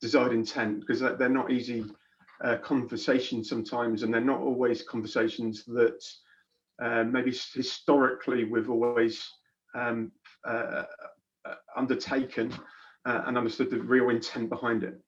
desired 0.00 0.32
intent 0.32 0.78
because 0.80 1.00
they're 1.00 1.28
not 1.28 1.50
easy 1.50 1.84
uh, 2.42 2.56
conversations 2.58 3.48
sometimes, 3.48 4.02
and 4.02 4.12
they're 4.12 4.20
not 4.20 4.40
always 4.40 4.82
conversations 4.82 5.64
that 5.66 6.02
uh, 6.82 7.04
maybe 7.04 7.30
historically 7.30 8.44
we've 8.44 8.70
always 8.70 9.22
um, 9.74 10.10
uh, 10.46 10.84
uh 11.44 11.54
undertaken 11.76 12.52
uh, 13.04 13.22
and 13.26 13.38
understood 13.38 13.70
the 13.70 13.80
real 13.80 14.10
intent 14.10 14.48
behind 14.48 14.82
it. 14.82 15.00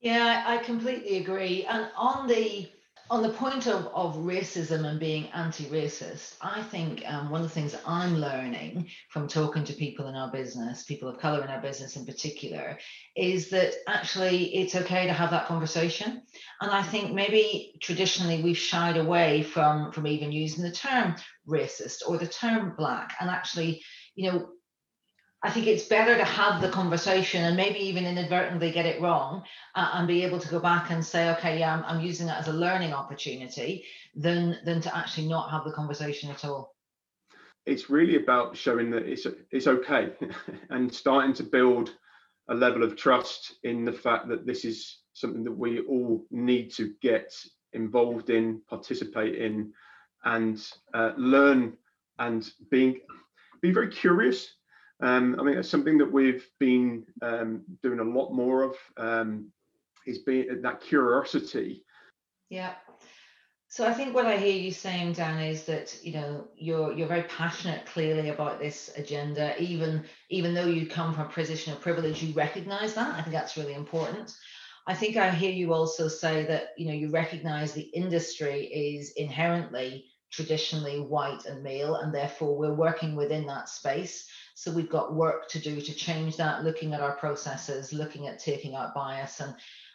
Yeah, 0.00 0.44
I 0.46 0.58
completely 0.58 1.18
agree. 1.18 1.64
And 1.64 1.88
on 1.96 2.28
the 2.28 2.68
on 3.10 3.22
the 3.22 3.30
point 3.30 3.66
of, 3.66 3.86
of 3.88 4.16
racism 4.16 4.86
and 4.86 4.98
being 4.98 5.26
anti-racist, 5.34 6.36
I 6.40 6.62
think 6.62 7.02
um, 7.06 7.28
one 7.28 7.42
of 7.42 7.48
the 7.48 7.54
things 7.54 7.76
I'm 7.86 8.16
learning 8.16 8.88
from 9.10 9.28
talking 9.28 9.62
to 9.64 9.74
people 9.74 10.08
in 10.08 10.14
our 10.14 10.32
business, 10.32 10.84
people 10.84 11.08
of 11.08 11.18
color 11.18 11.42
in 11.42 11.50
our 11.50 11.60
business 11.60 11.96
in 11.96 12.06
particular, 12.06 12.78
is 13.14 13.50
that 13.50 13.74
actually 13.88 14.54
it's 14.54 14.74
okay 14.74 15.06
to 15.06 15.12
have 15.12 15.30
that 15.30 15.46
conversation. 15.46 16.22
And 16.62 16.70
I 16.70 16.82
think 16.82 17.12
maybe 17.12 17.74
traditionally 17.82 18.42
we've 18.42 18.56
shied 18.56 18.96
away 18.96 19.42
from 19.42 19.92
from 19.92 20.06
even 20.06 20.32
using 20.32 20.64
the 20.64 20.72
term 20.72 21.14
racist 21.46 22.08
or 22.08 22.16
the 22.16 22.26
term 22.26 22.74
black. 22.76 23.14
And 23.20 23.28
actually, 23.28 23.82
you 24.14 24.32
know, 24.32 24.48
I 25.44 25.50
think 25.50 25.66
it's 25.66 25.84
better 25.84 26.16
to 26.16 26.24
have 26.24 26.62
the 26.62 26.70
conversation 26.70 27.44
and 27.44 27.54
maybe 27.54 27.78
even 27.78 28.06
inadvertently 28.06 28.70
get 28.70 28.86
it 28.86 28.98
wrong 29.02 29.44
uh, 29.74 29.90
and 29.92 30.08
be 30.08 30.24
able 30.24 30.40
to 30.40 30.48
go 30.48 30.58
back 30.58 30.90
and 30.90 31.04
say, 31.04 31.28
okay, 31.32 31.58
yeah, 31.58 31.76
I'm, 31.76 31.84
I'm 31.84 32.02
using 32.02 32.26
that 32.28 32.38
as 32.38 32.48
a 32.48 32.52
learning 32.52 32.94
opportunity 32.94 33.84
than 34.14 34.56
than 34.64 34.80
to 34.80 34.96
actually 34.96 35.28
not 35.28 35.50
have 35.50 35.64
the 35.64 35.72
conversation 35.72 36.30
at 36.30 36.46
all. 36.46 36.74
It's 37.66 37.90
really 37.90 38.16
about 38.16 38.56
showing 38.56 38.90
that 38.92 39.02
it's 39.02 39.26
it's 39.50 39.66
okay 39.66 40.14
and 40.70 40.92
starting 40.92 41.34
to 41.34 41.42
build 41.42 41.94
a 42.48 42.54
level 42.54 42.82
of 42.82 42.96
trust 42.96 43.56
in 43.64 43.84
the 43.84 43.92
fact 43.92 44.28
that 44.28 44.46
this 44.46 44.64
is 44.64 45.00
something 45.12 45.44
that 45.44 45.52
we 45.52 45.80
all 45.80 46.24
need 46.30 46.72
to 46.72 46.94
get 47.02 47.30
involved 47.74 48.30
in, 48.30 48.62
participate 48.66 49.34
in, 49.34 49.74
and 50.24 50.66
uh, 50.94 51.12
learn 51.18 51.76
and 52.18 52.50
being 52.70 52.98
be 53.60 53.72
very 53.72 53.88
curious 53.88 54.54
um, 55.02 55.36
I 55.38 55.44
think 55.44 55.56
that's 55.56 55.68
something 55.68 55.98
that 55.98 56.10
we've 56.10 56.46
been 56.60 57.04
um, 57.22 57.62
doing 57.82 58.00
a 58.00 58.04
lot 58.04 58.32
more 58.32 58.62
of 58.62 58.76
um, 58.96 59.50
is 60.06 60.18
being 60.18 60.62
that 60.62 60.80
curiosity. 60.80 61.84
Yeah. 62.48 62.74
So 63.68 63.84
I 63.84 63.92
think 63.92 64.14
what 64.14 64.26
I 64.26 64.36
hear 64.36 64.54
you 64.54 64.70
saying, 64.70 65.14
Dan, 65.14 65.42
is 65.42 65.64
that 65.64 65.98
you 66.00 66.12
know 66.12 66.46
you're 66.54 66.92
you're 66.92 67.08
very 67.08 67.24
passionate, 67.24 67.86
clearly 67.86 68.28
about 68.28 68.60
this 68.60 68.92
agenda. 68.96 69.60
Even 69.60 70.04
even 70.30 70.54
though 70.54 70.66
you 70.66 70.86
come 70.86 71.12
from 71.12 71.26
a 71.26 71.28
position 71.28 71.72
of 71.72 71.80
privilege, 71.80 72.22
you 72.22 72.32
recognise 72.34 72.94
that. 72.94 73.14
I 73.14 73.22
think 73.22 73.32
that's 73.32 73.56
really 73.56 73.74
important. 73.74 74.32
I 74.86 74.94
think 74.94 75.16
I 75.16 75.30
hear 75.30 75.50
you 75.50 75.72
also 75.72 76.06
say 76.06 76.44
that 76.46 76.68
you 76.76 76.86
know 76.86 76.92
you 76.92 77.10
recognise 77.10 77.72
the 77.72 77.90
industry 78.02 78.66
is 78.66 79.10
inherently 79.16 80.04
traditionally 80.30 81.00
white 81.00 81.44
and 81.46 81.62
male, 81.62 81.96
and 81.96 82.14
therefore 82.14 82.56
we're 82.56 82.74
working 82.74 83.16
within 83.16 83.44
that 83.46 83.68
space. 83.68 84.28
So 84.54 84.72
we've 84.72 84.90
got 84.90 85.14
work 85.14 85.48
to 85.50 85.58
do 85.58 85.80
to 85.80 85.94
change 85.94 86.36
that, 86.36 86.64
looking 86.64 86.94
at 86.94 87.00
our 87.00 87.16
processes, 87.16 87.92
looking 87.92 88.28
at 88.28 88.38
taking 88.38 88.74
out 88.76 88.94
bias, 88.94 89.40
and 89.40 89.54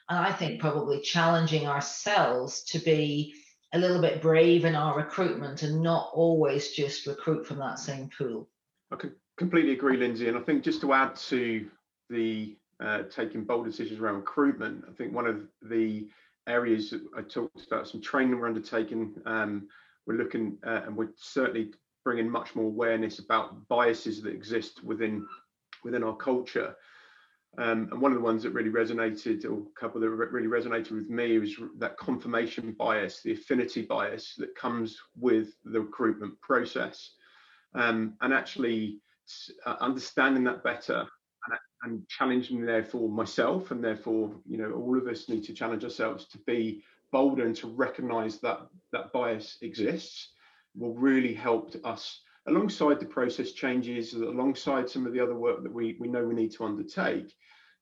and 0.09 0.17
I 0.17 0.31
think 0.31 0.59
probably 0.59 1.01
challenging 1.01 1.67
ourselves 1.67 2.63
to 2.65 2.79
be 2.79 3.35
a 3.73 3.79
little 3.79 4.01
bit 4.01 4.21
brave 4.21 4.65
in 4.65 4.75
our 4.75 4.97
recruitment 4.97 5.61
and 5.61 5.81
not 5.81 6.09
always 6.13 6.71
just 6.71 7.05
recruit 7.05 7.45
from 7.45 7.59
that 7.59 7.77
same 7.77 8.09
pool. 8.17 8.49
I 8.91 8.95
can 8.95 9.15
completely 9.37 9.73
agree, 9.73 9.97
Lindsay. 9.97 10.27
And 10.27 10.37
I 10.37 10.41
think 10.41 10.63
just 10.63 10.81
to 10.81 10.93
add 10.93 11.15
to 11.15 11.69
the 12.09 12.57
uh, 12.79 13.03
taking 13.03 13.43
bold 13.43 13.65
decisions 13.65 13.99
around 13.99 14.15
recruitment, 14.15 14.85
I 14.89 14.93
think 14.93 15.13
one 15.13 15.27
of 15.27 15.41
the 15.61 16.07
areas 16.47 16.89
that 16.89 17.01
I 17.15 17.21
talked 17.21 17.67
about 17.67 17.87
some 17.87 18.01
training 18.01 18.39
we're 18.39 18.47
undertaking. 18.47 19.13
Um, 19.25 19.67
we're 20.07 20.17
looking 20.17 20.57
uh, 20.65 20.81
and 20.85 20.97
we're 20.97 21.11
certainly 21.17 21.71
bringing 22.09 22.27
much 22.27 22.55
more 22.55 22.65
awareness 22.65 23.19
about 23.19 23.67
biases 23.67 24.19
that 24.19 24.33
exist 24.33 24.83
within 24.83 25.23
within 25.83 26.03
our 26.03 26.15
culture. 26.15 26.75
Um, 27.59 27.87
and 27.91 28.01
one 28.01 28.11
of 28.11 28.17
the 28.17 28.23
ones 28.23 28.41
that 28.41 28.49
really 28.49 28.71
resonated, 28.71 29.45
or 29.45 29.59
a 29.59 29.79
couple 29.79 30.01
that 30.01 30.09
really 30.09 30.47
resonated 30.47 30.89
with 30.89 31.07
me, 31.07 31.37
was 31.37 31.55
that 31.77 31.97
confirmation 31.97 32.75
bias, 32.79 33.21
the 33.21 33.33
affinity 33.33 33.83
bias 33.83 34.33
that 34.39 34.55
comes 34.55 34.97
with 35.15 35.49
the 35.65 35.81
recruitment 35.81 36.33
process, 36.41 37.11
um, 37.75 38.15
and 38.21 38.33
actually 38.33 38.97
uh, 39.67 39.75
understanding 39.79 40.43
that 40.45 40.63
better 40.63 41.05
and, 41.45 41.59
and 41.83 42.07
challenging, 42.07 42.65
therefore, 42.65 43.07
myself, 43.07 43.69
and 43.69 43.83
therefore, 43.83 44.35
you 44.47 44.57
know, 44.57 44.71
all 44.71 44.97
of 44.97 45.05
us 45.05 45.29
need 45.29 45.43
to 45.43 45.53
challenge 45.53 45.83
ourselves 45.83 46.27
to 46.29 46.39
be 46.47 46.83
bolder 47.11 47.45
and 47.45 47.55
to 47.57 47.67
recognise 47.67 48.39
that 48.39 48.61
that 48.93 49.13
bias 49.13 49.59
exists 49.61 50.29
will 50.75 50.93
really 50.93 51.33
help 51.33 51.75
us 51.83 52.21
alongside 52.47 52.99
the 52.99 53.05
process 53.05 53.51
changes, 53.51 54.13
alongside 54.13 54.89
some 54.89 55.05
of 55.05 55.13
the 55.13 55.19
other 55.19 55.35
work 55.35 55.63
that 55.63 55.73
we, 55.73 55.97
we 55.99 56.07
know 56.07 56.25
we 56.25 56.33
need 56.33 56.51
to 56.51 56.65
undertake. 56.65 57.33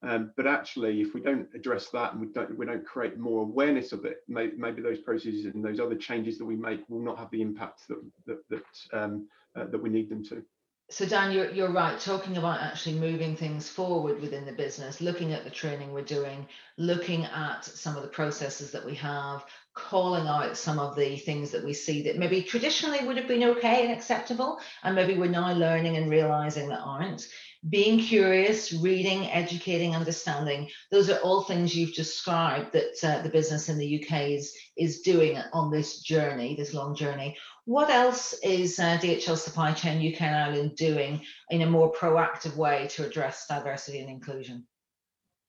Um, 0.04 0.32
but 0.38 0.46
actually, 0.46 1.02
if 1.02 1.14
we 1.14 1.22
don't 1.22 1.48
address 1.56 1.90
that 1.90 2.14
and 2.14 2.22
we 2.22 2.28
don't 2.28 2.56
we 2.56 2.68
don't 2.68 2.86
create 2.86 3.18
more 3.18 3.42
awareness 3.42 3.94
of 3.94 4.06
it, 4.06 4.18
may, 4.28 4.52
maybe 4.56 4.80
those 4.80 5.00
processes 5.00 5.46
and 5.46 5.66
those 5.66 5.80
other 5.80 5.96
changes 5.96 6.38
that 6.38 6.46
we 6.46 6.56
make 6.56 6.88
will 6.88 7.02
not 7.02 7.18
have 7.18 7.32
the 7.32 7.42
impact 7.42 7.88
that 7.88 8.04
that 8.28 8.38
that, 8.50 8.64
um, 8.94 9.28
uh, 9.56 9.66
that 9.66 9.82
we 9.82 9.90
need 9.90 10.08
them 10.08 10.24
to 10.26 10.44
so 10.90 11.06
Dan, 11.06 11.34
you're, 11.34 11.52
you're 11.52 11.72
right, 11.72 12.00
talking 12.00 12.38
about 12.38 12.62
actually 12.62 12.98
moving 12.98 13.36
things 13.36 13.68
forward 13.68 14.22
within 14.22 14.46
the 14.46 14.54
business, 14.54 15.02
looking 15.02 15.34
at 15.34 15.44
the 15.44 15.50
training 15.50 15.92
we're 15.92 16.02
doing, 16.02 16.48
looking 16.78 17.26
at 17.26 17.66
some 17.66 17.98
of 17.98 18.04
the 18.04 18.08
processes 18.08 18.72
that 18.72 18.86
we 18.86 18.96
have, 18.96 19.46
calling 19.78 20.28
out 20.28 20.58
some 20.58 20.80
of 20.80 20.96
the 20.96 21.18
things 21.18 21.52
that 21.52 21.64
we 21.64 21.74
see 21.74 22.02
that 22.04 22.18
maybe 22.18 22.42
traditionally 22.42 23.06
would 23.06 23.18
have 23.18 23.28
been 23.28 23.44
okay 23.44 23.84
and 23.84 23.94
acceptable, 23.94 24.60
and 24.84 24.96
maybe 24.96 25.18
we're 25.18 25.30
now 25.30 25.54
learning 25.54 25.98
and 25.98 26.10
realizing 26.10 26.68
that 26.70 26.82
aren't. 26.82 27.28
being 27.70 28.00
curious, 28.00 28.72
reading, 28.72 29.30
educating, 29.32 29.96
understanding. 29.96 30.70
Those 30.92 31.10
are 31.10 31.18
all 31.20 31.42
things 31.44 31.76
you've 31.76 31.96
described 31.96 32.72
that 32.74 33.04
uh, 33.04 33.22
the 33.24 33.30
business 33.30 33.68
in 33.68 33.78
the 33.78 34.02
UK 34.02 34.30
is, 34.30 34.56
is 34.78 35.02
doing 35.02 35.38
on 35.54 35.72
this 35.72 36.02
journey, 36.02 36.56
this 36.56 36.74
long 36.74 36.96
journey. 36.96 37.36
What 37.66 37.90
else 37.90 38.34
is 38.44 38.80
uh, 38.80 38.98
DHL 39.02 39.38
Supply 39.38 39.74
Chain 39.74 40.14
UK 40.14 40.22
and 40.22 40.36
Ireland 40.36 40.76
doing 40.78 41.22
in 41.50 41.64
a 41.64 41.70
more 41.70 41.92
proactive 41.92 42.56
way 42.56 42.88
to 42.92 43.06
address 43.06 43.48
diversity 43.48 44.00
and 44.00 44.10
inclusion? 44.10 44.66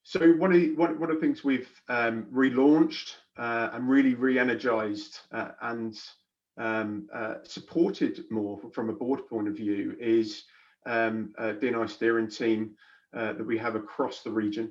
So 0.03 0.33
one 0.33 0.53
of 0.53 0.61
the, 0.61 0.75
one, 0.75 0.99
one 0.99 1.11
of 1.11 1.17
the 1.17 1.21
things 1.21 1.45
we've 1.45 1.69
um, 1.89 2.25
relaunched 2.33 3.13
uh, 3.39 3.71
and 3.73 3.89
really 3.89 4.15
re-energized 4.15 5.21
uh, 5.33 5.51
and 5.63 5.99
um, 6.59 7.09
uh, 7.15 7.35
supported 7.45 8.25
more 8.31 8.61
from 8.73 8.91
a 8.91 8.93
board 8.93 9.27
point 9.29 9.49
of 9.49 9.57
view 9.57 9.97
is 10.01 10.45
um, 10.87 11.33
a 11.39 11.55
DNI 11.55 11.89
steering 11.89 12.29
team 12.29 12.75
uh, 13.17 13.33
that 13.35 13.47
we 13.47 13.57
have 13.57 13.77
across 13.77 14.23
the 14.23 14.31
region. 14.31 14.71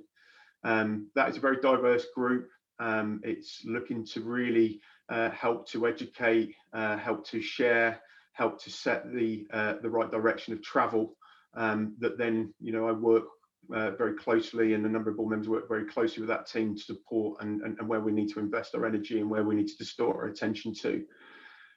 Um, 0.64 1.10
that 1.16 1.30
is 1.30 1.38
a 1.38 1.42
very 1.42 1.58
diverse 1.62 2.06
group. 2.14 2.50
Um, 2.80 3.22
it's 3.24 3.62
looking 3.66 4.06
to 4.08 4.22
really 4.22 4.82
uh, 5.10 5.30
help 5.30 5.68
to 5.70 5.88
educate, 5.88 6.54
uh, 6.74 6.98
help 6.98 7.26
to 7.30 7.42
share, 7.42 8.02
help 8.34 8.62
to 8.64 8.70
set 8.70 9.12
the 9.12 9.48
uh, 9.52 9.76
the 9.82 9.90
right 9.90 10.12
direction 10.12 10.54
of 10.54 10.62
travel. 10.62 11.16
Um, 11.56 11.96
that 12.00 12.18
then, 12.18 12.54
you 12.60 12.72
know, 12.72 12.88
I 12.88 12.92
work 12.92 13.26
uh, 13.74 13.92
very 13.92 14.16
closely, 14.16 14.74
and 14.74 14.86
a 14.86 14.90
number 14.90 15.10
of 15.10 15.18
board 15.18 15.30
members 15.30 15.50
work 15.50 15.68
very 15.68 15.86
closely 15.86 16.22
with 16.22 16.30
that 16.30 16.48
team 16.48 16.76
to 16.76 16.82
support 16.82 17.42
and, 17.42 17.62
and, 17.62 17.78
and 17.80 17.88
where 17.88 18.00
we 18.00 18.12
need 18.12 18.30
to 18.30 18.40
invest 18.40 18.76
our 18.76 18.86
energy 18.86 19.20
and 19.20 19.30
where 19.30 19.44
we 19.44 19.56
need 19.56 19.68
to 19.68 19.78
distort 19.78 20.16
our 20.16 20.28
attention 20.28 20.74
to. 20.76 21.04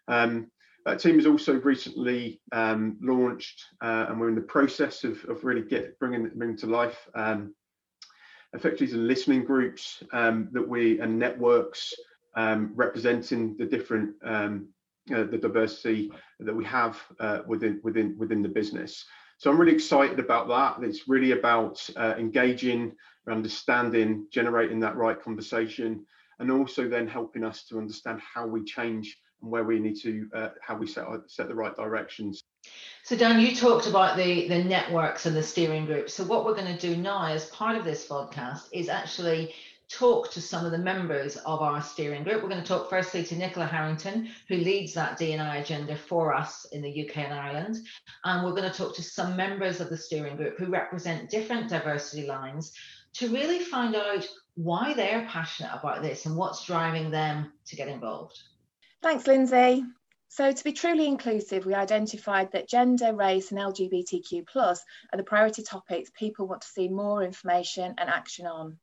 Um, 0.08 0.50
that 0.86 0.98
team 0.98 1.16
has 1.16 1.26
also 1.26 1.60
recently 1.60 2.40
um, 2.52 2.96
launched, 3.02 3.62
uh, 3.82 4.06
and 4.08 4.18
we're 4.18 4.30
in 4.30 4.34
the 4.34 4.40
process 4.40 5.04
of, 5.04 5.22
of 5.28 5.44
really 5.44 5.62
get 5.62 5.98
bringing 5.98 6.30
bringing 6.34 6.56
to 6.58 6.66
life 6.66 7.08
um, 7.14 7.54
effectively 8.54 8.86
some 8.86 9.06
listening 9.06 9.44
groups 9.44 10.02
um, 10.12 10.48
that 10.52 10.66
we 10.66 10.98
and 11.00 11.18
networks 11.18 11.92
um, 12.34 12.72
representing 12.74 13.56
the 13.58 13.66
different 13.66 14.14
um, 14.24 14.68
uh, 15.14 15.24
the 15.24 15.38
diversity 15.38 16.10
that 16.38 16.54
we 16.54 16.64
have 16.64 16.98
uh, 17.18 17.40
within 17.46 17.80
within 17.82 18.16
within 18.18 18.42
the 18.42 18.48
business. 18.48 19.04
So 19.40 19.50
I'm 19.50 19.58
really 19.58 19.72
excited 19.72 20.18
about 20.18 20.48
that. 20.48 20.86
It's 20.86 21.08
really 21.08 21.30
about 21.30 21.88
uh, 21.96 22.14
engaging, 22.18 22.92
understanding, 23.26 24.26
generating 24.30 24.80
that 24.80 24.96
right 24.96 25.18
conversation, 25.18 26.04
and 26.40 26.50
also 26.50 26.90
then 26.90 27.08
helping 27.08 27.42
us 27.42 27.64
to 27.68 27.78
understand 27.78 28.20
how 28.20 28.46
we 28.46 28.62
change 28.64 29.16
and 29.40 29.50
where 29.50 29.64
we 29.64 29.80
need 29.80 29.98
to 30.02 30.28
uh, 30.34 30.48
how 30.60 30.76
we 30.76 30.86
set 30.86 31.06
set 31.26 31.48
the 31.48 31.54
right 31.54 31.74
directions. 31.74 32.42
So 33.02 33.16
Dan, 33.16 33.40
you 33.40 33.56
talked 33.56 33.86
about 33.86 34.18
the 34.18 34.46
the 34.46 34.62
networks 34.62 35.24
and 35.24 35.34
the 35.34 35.42
steering 35.42 35.86
group. 35.86 36.10
So 36.10 36.22
what 36.22 36.44
we're 36.44 36.54
going 36.54 36.76
to 36.76 36.78
do 36.78 36.94
now 36.94 37.24
as 37.24 37.46
part 37.46 37.76
of 37.76 37.84
this 37.86 38.06
podcast 38.06 38.68
is 38.72 38.90
actually 38.90 39.54
talk 39.90 40.30
to 40.30 40.40
some 40.40 40.64
of 40.64 40.72
the 40.72 40.78
members 40.78 41.36
of 41.38 41.60
our 41.60 41.82
steering 41.82 42.22
group. 42.22 42.42
We're 42.42 42.48
going 42.48 42.62
to 42.62 42.66
talk 42.66 42.88
firstly 42.88 43.24
to 43.24 43.36
Nicola 43.36 43.66
Harrington, 43.66 44.28
who 44.48 44.56
leads 44.56 44.94
that 44.94 45.18
DNI 45.18 45.60
agenda 45.60 45.96
for 45.96 46.32
us 46.32 46.64
in 46.72 46.80
the 46.80 47.08
UK 47.08 47.18
and 47.18 47.34
Ireland. 47.34 47.76
And 48.24 48.44
we're 48.44 48.54
going 48.54 48.70
to 48.70 48.76
talk 48.76 48.94
to 48.96 49.02
some 49.02 49.36
members 49.36 49.80
of 49.80 49.90
the 49.90 49.96
steering 49.96 50.36
group 50.36 50.58
who 50.58 50.66
represent 50.66 51.28
different 51.28 51.68
diversity 51.68 52.26
lines 52.26 52.72
to 53.14 53.28
really 53.28 53.58
find 53.58 53.96
out 53.96 54.26
why 54.54 54.94
they're 54.94 55.26
passionate 55.28 55.72
about 55.72 56.02
this 56.02 56.26
and 56.26 56.36
what's 56.36 56.64
driving 56.64 57.10
them 57.10 57.52
to 57.66 57.76
get 57.76 57.88
involved. 57.88 58.38
Thanks, 59.02 59.26
Lindsay. 59.26 59.84
So 60.32 60.52
to 60.52 60.64
be 60.64 60.72
truly 60.72 61.08
inclusive, 61.08 61.66
we 61.66 61.74
identified 61.74 62.52
that 62.52 62.68
gender, 62.68 63.12
race 63.12 63.50
and 63.50 63.58
LGBTQ 63.58 64.46
plus 64.46 64.80
are 65.12 65.16
the 65.16 65.24
priority 65.24 65.64
topics 65.64 66.12
people 66.16 66.46
want 66.46 66.62
to 66.62 66.68
see 66.68 66.86
more 66.86 67.24
information 67.24 67.96
and 67.98 68.08
action 68.08 68.46
on. 68.46 68.78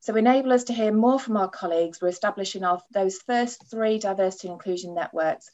So 0.00 0.14
enable 0.14 0.52
us 0.52 0.64
to 0.64 0.74
hear 0.74 0.92
more 0.92 1.18
from 1.18 1.38
our 1.38 1.48
colleagues, 1.48 2.02
we're 2.02 2.08
establishing 2.08 2.64
our, 2.64 2.82
those 2.92 3.16
first 3.16 3.70
three 3.70 3.98
diversity 3.98 4.48
and 4.48 4.56
inclusion 4.56 4.94
networks. 4.94 5.50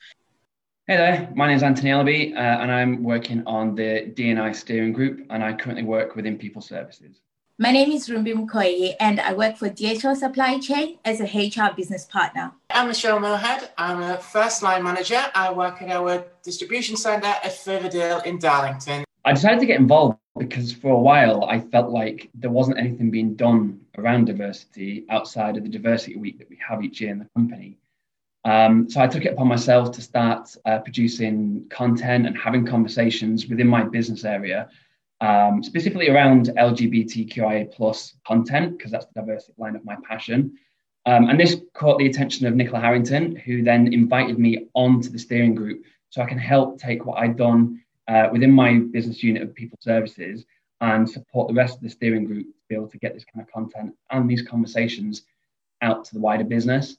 Hey 0.89 0.97
there, 0.97 1.33
my 1.37 1.47
name 1.47 1.57
is 1.57 1.63
Anthony 1.63 1.91
Ellaby 1.91 2.33
uh, 2.35 2.39
and 2.39 2.73
I'm 2.73 3.05
working 3.05 3.45
on 3.47 3.77
the 3.77 4.13
DNI 4.17 4.53
steering 4.53 4.93
group 4.93 5.27
and 5.31 5.45
I 5.45 5.53
currently 5.53 5.85
work 5.85 6.17
within 6.17 6.37
people 6.39 6.61
services. 6.61 7.21
My 7.59 7.71
name 7.71 7.91
is 7.91 8.11
Rumbi 8.11 8.35
Mukoyi, 8.35 8.97
and 9.01 9.19
I 9.19 9.33
work 9.33 9.57
for 9.57 9.71
DHL 9.71 10.15
Supply 10.15 10.59
Chain 10.59 10.99
as 11.07 11.23
a 11.23 11.25
HR 11.25 11.75
business 11.75 12.05
partner. 12.05 12.53
I'm 12.77 12.89
Michelle 12.89 13.19
Millhead. 13.19 13.71
I'm 13.79 14.03
a 14.03 14.19
first 14.19 14.63
line 14.63 14.83
manager. 14.83 15.19
I 15.35 15.51
work 15.51 15.81
at 15.81 15.89
our 15.89 16.27
distribution 16.43 16.95
centre 16.95 17.27
at 17.27 17.45
Faverdale 17.45 18.23
in 18.27 18.39
Darlington. 18.39 19.03
I 19.25 19.33
decided 19.33 19.61
to 19.61 19.67
get 19.67 19.81
involved 19.81 20.19
because 20.37 20.75
for 20.75 20.93
a 20.93 20.99
while 20.99 21.47
I 21.47 21.59
felt 21.59 21.91
like 21.91 22.29
there 22.35 22.51
wasn't 22.51 22.77
anything 22.77 23.11
being 23.11 23.35
done 23.35 23.81
around 23.97 24.27
diversity 24.27 25.07
outside 25.09 25.57
of 25.57 25.63
the 25.63 25.71
diversity 25.71 26.17
week 26.17 26.39
that 26.39 26.51
we 26.51 26.59
have 26.69 26.85
each 26.85 27.01
year 27.01 27.13
in 27.13 27.21
the 27.21 27.29
company. 27.35 27.79
Um, 28.45 28.91
so 28.91 29.01
I 29.01 29.07
took 29.07 29.25
it 29.25 29.33
upon 29.33 29.49
myself 29.49 29.91
to 29.93 30.03
start 30.03 30.55
uh, 30.67 30.81
producing 30.81 31.65
content 31.71 32.27
and 32.27 32.37
having 32.37 32.67
conversations 32.67 33.47
within 33.47 33.69
my 33.69 33.85
business 33.85 34.23
area 34.27 34.69
um, 35.23 35.63
specifically 35.63 36.11
around 36.11 36.51
LGBTQIA 36.59 37.73
plus 37.73 38.17
content, 38.27 38.77
because 38.77 38.93
that's 38.93 39.07
the 39.07 39.21
diversity 39.21 39.55
line 39.57 39.77
of 39.77 39.85
my 39.85 39.97
passion. 40.07 40.59
Um, 41.07 41.31
and 41.31 41.39
this 41.39 41.57
caught 41.73 41.99
the 41.99 42.07
attention 42.07 42.47
of 42.47 42.57
Nicola 42.57 42.81
Harrington, 42.81 43.37
who 43.37 43.63
then 43.63 43.93
invited 43.93 44.39
me 44.39 44.67
onto 44.75 45.09
the 45.09 45.19
steering 45.19 45.55
group 45.55 45.85
so 46.11 46.21
I 46.21 46.27
can 46.27 46.39
help 46.39 46.81
take 46.81 47.07
what 47.07 47.19
I'd 47.19 47.37
done 47.37 47.81
uh, 48.09 48.29
within 48.33 48.51
my 48.51 48.79
business 48.79 49.23
unit 49.23 49.43
of 49.43 49.55
people 49.55 49.79
services 49.81 50.45
and 50.81 51.09
support 51.09 51.49
the 51.49 51.55
rest 51.55 51.77
of 51.77 51.83
the 51.83 51.89
steering 51.89 52.25
group 52.25 52.47
to 52.47 52.53
be 52.69 52.75
able 52.75 52.89
to 52.89 52.99
get 52.99 53.15
this 53.15 53.25
kind 53.25 53.47
of 53.47 53.53
content 53.53 53.95
and 54.11 54.29
these 54.29 54.43
conversations 54.43 55.23
out 55.81 56.05
to 56.05 56.15
the 56.15 56.21
wider 56.21 56.45
business. 56.45 56.97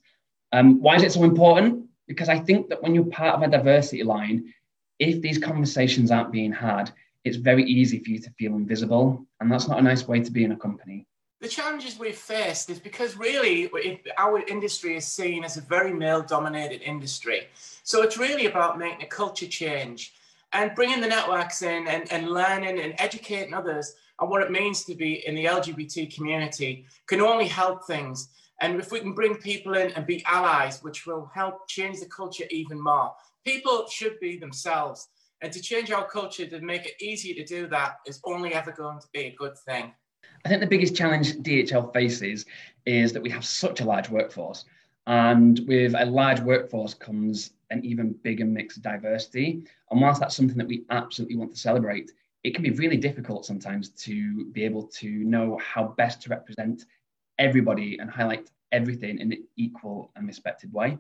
Um, 0.54 0.82
why 0.82 0.96
is 0.96 1.04
it 1.04 1.12
so 1.12 1.24
important? 1.24 1.86
Because 2.08 2.30
I 2.30 2.40
think 2.40 2.70
that 2.70 2.82
when 2.82 2.96
you're 2.96 3.06
part 3.06 3.36
of 3.36 3.42
a 3.42 3.52
diversity 3.52 4.04
line, 4.04 4.54
if 5.00 5.22
these 5.22 5.38
conversations 5.38 6.12
aren't 6.12 6.32
being 6.32 6.54
had, 6.54 6.92
it's 7.26 7.38
very 7.38 7.66
easy 7.66 8.00
for 8.00 8.10
you 8.10 8.20
to 8.20 8.32
feel 8.32 8.56
invisible. 8.56 9.26
And 9.42 9.52
that's 9.52 9.68
not 9.68 9.80
a 9.80 9.82
nice 9.82 10.08
way 10.08 10.22
to 10.22 10.32
be 10.32 10.46
in 10.46 10.54
a 10.54 10.58
company. 10.58 11.06
The 11.40 11.48
challenges 11.48 12.00
we've 12.00 12.18
faced 12.18 12.72
is 12.72 12.80
because 12.80 13.16
really 13.16 13.70
our 14.18 14.40
industry 14.48 14.96
is 14.96 15.06
seen 15.06 15.44
as 15.44 15.56
a 15.56 15.62
very 15.62 15.94
male 15.94 16.24
dominated 16.24 16.82
industry. 16.82 17.48
So 17.84 18.02
it's 18.02 18.18
really 18.18 18.48
about 18.48 18.80
making 18.80 19.04
a 19.04 19.08
culture 19.08 19.46
change 19.46 20.14
and 20.54 20.74
bringing 20.74 21.00
the 21.00 21.08
networks 21.08 21.62
in 21.62 21.88
and, 21.88 22.12
and 22.12 22.30
learning 22.30 22.80
and 22.80 22.96
educating 22.98 23.54
others 23.54 23.94
on 24.18 24.32
what 24.32 24.42
it 24.42 24.50
means 24.50 24.84
to 24.86 24.96
be 24.96 25.28
in 25.28 25.36
the 25.36 25.46
LGBT 25.46 26.12
community 26.12 26.88
can 27.06 27.22
only 27.22 27.48
help 27.48 27.86
things. 27.86 28.30
And 28.60 28.80
if 28.80 28.92
we 28.92 29.00
can 29.00 29.14
bring 29.14 29.36
people 29.36 29.76
in 29.76 29.92
and 29.92 30.08
be 30.08 30.24
allies, 30.26 30.82
which 30.82 31.06
will 31.06 31.30
help 31.36 31.68
change 31.68 32.00
the 32.00 32.08
culture 32.08 32.46
even 32.50 32.82
more, 32.82 33.14
people 33.46 33.86
should 33.92 34.20
be 34.20 34.40
themselves. 34.40 35.10
And 35.42 35.54
to 35.54 35.62
change 35.62 35.92
our 35.92 36.08
culture 36.08 36.48
to 36.48 36.60
make 36.62 36.88
it 36.88 37.00
easier 37.00 37.36
to 37.36 37.46
do 37.46 37.68
that 37.68 37.98
is 38.08 38.20
only 38.24 38.56
ever 38.56 38.72
going 38.72 39.00
to 39.00 39.08
be 39.14 39.26
a 39.26 39.36
good 39.36 39.56
thing. 39.60 39.94
I 40.46 40.50
think 40.50 40.62
the 40.62 40.68
biggest 40.68 40.96
challenge 40.96 41.34
DHL 41.38 41.94
faces 41.94 42.46
is 42.86 43.14
that 43.14 43.22
we 43.22 43.30
have 43.30 43.46
such 43.46 43.82
a 43.82 43.86
large 43.86 44.10
workforce. 44.10 44.66
And 45.08 45.60
with 45.68 45.94
a 45.98 46.06
large 46.06 46.42
workforce 46.42 46.94
comes 46.94 47.52
an 47.70 47.84
even 47.86 48.14
bigger 48.24 48.46
mix 48.46 48.78
of 48.78 48.84
diversity. 48.84 49.64
And 49.92 50.02
whilst 50.02 50.20
that's 50.20 50.36
something 50.36 50.58
that 50.58 50.68
we 50.68 50.86
absolutely 50.90 51.38
want 51.38 51.52
to 51.52 51.58
celebrate, 51.58 52.12
it 52.44 52.54
can 52.54 52.64
be 52.64 52.72
really 52.72 52.98
difficult 52.98 53.46
sometimes 53.46 53.90
to 53.90 54.46
be 54.46 54.64
able 54.64 54.84
to 54.84 55.10
know 55.10 55.58
how 55.58 55.90
best 55.98 56.22
to 56.24 56.30
represent 56.30 56.86
everybody 57.40 57.98
and 58.00 58.10
highlight 58.10 58.50
everything 58.72 59.20
in 59.20 59.32
an 59.32 59.44
equal 59.56 60.12
and 60.16 60.28
respected 60.28 60.72
way. 60.74 60.98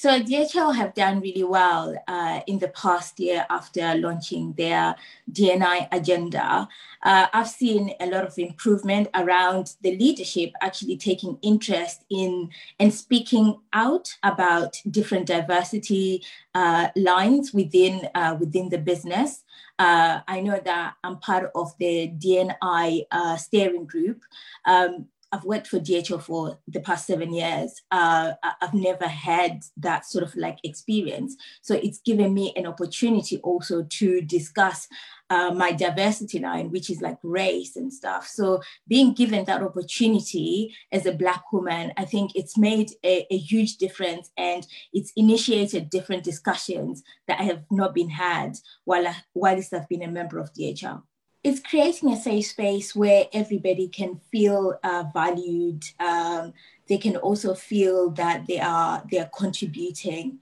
So 0.00 0.20
DHL 0.20 0.76
have 0.76 0.94
done 0.94 1.18
really 1.18 1.42
well 1.42 1.92
uh, 2.06 2.40
in 2.46 2.60
the 2.60 2.68
past 2.68 3.18
year 3.18 3.44
after 3.50 3.96
launching 3.96 4.52
their 4.52 4.94
DNI 5.32 5.88
agenda. 5.90 6.68
Uh, 7.02 7.26
I've 7.32 7.48
seen 7.48 7.92
a 7.98 8.06
lot 8.06 8.24
of 8.24 8.38
improvement 8.38 9.08
around 9.12 9.74
the 9.82 9.98
leadership 9.98 10.52
actually 10.60 10.98
taking 10.98 11.36
interest 11.42 12.04
in 12.10 12.48
and 12.78 12.94
speaking 12.94 13.58
out 13.72 14.16
about 14.22 14.80
different 14.88 15.26
diversity 15.26 16.22
uh, 16.54 16.90
lines 16.94 17.52
within 17.52 18.08
uh, 18.14 18.36
within 18.38 18.68
the 18.68 18.78
business. 18.78 19.42
Uh, 19.80 20.20
I 20.28 20.42
know 20.42 20.60
that 20.64 20.94
I'm 21.02 21.18
part 21.18 21.50
of 21.56 21.76
the 21.78 22.12
DNI 22.16 23.02
uh, 23.10 23.36
steering 23.36 23.86
group. 23.86 24.22
Um, 24.64 25.06
I've 25.30 25.44
worked 25.44 25.66
for 25.66 25.78
DHL 25.78 26.22
for 26.22 26.58
the 26.66 26.80
past 26.80 27.06
seven 27.06 27.32
years. 27.32 27.82
Uh, 27.90 28.32
I've 28.62 28.74
never 28.74 29.06
had 29.06 29.62
that 29.76 30.06
sort 30.06 30.24
of 30.24 30.34
like 30.36 30.58
experience. 30.64 31.36
So 31.60 31.74
it's 31.74 32.00
given 32.00 32.32
me 32.32 32.52
an 32.56 32.66
opportunity 32.66 33.38
also 33.38 33.82
to 33.82 34.20
discuss 34.22 34.88
uh, 35.30 35.50
my 35.50 35.72
diversity 35.72 36.38
line, 36.38 36.70
which 36.70 36.88
is 36.88 37.02
like 37.02 37.18
race 37.22 37.76
and 37.76 37.92
stuff. 37.92 38.26
So 38.26 38.62
being 38.86 39.12
given 39.12 39.44
that 39.44 39.62
opportunity 39.62 40.74
as 40.90 41.04
a 41.04 41.12
Black 41.12 41.52
woman, 41.52 41.92
I 41.98 42.06
think 42.06 42.32
it's 42.34 42.56
made 42.56 42.92
a, 43.04 43.26
a 43.30 43.36
huge 43.36 43.76
difference 43.76 44.30
and 44.38 44.66
it's 44.92 45.12
initiated 45.16 45.90
different 45.90 46.24
discussions 46.24 47.02
that 47.26 47.40
have 47.40 47.64
not 47.70 47.94
been 47.94 48.10
had 48.10 48.56
while, 48.84 49.06
I, 49.06 49.16
while 49.34 49.58
I've 49.58 49.88
been 49.88 50.02
a 50.02 50.08
member 50.08 50.38
of 50.38 50.52
DHL 50.54 51.02
It's 51.48 51.60
creating 51.60 52.12
a 52.12 52.16
safe 52.20 52.48
space 52.48 52.94
where 52.94 53.24
everybody 53.32 53.88
can 53.88 54.20
feel 54.30 54.78
uh, 54.84 55.04
valued. 55.14 55.82
Um, 55.98 56.52
they 56.86 56.98
can 56.98 57.16
also 57.16 57.54
feel 57.54 58.10
that 58.10 58.46
they 58.46 58.60
are 58.60 59.02
they 59.10 59.18
are 59.18 59.30
contributing. 59.34 60.40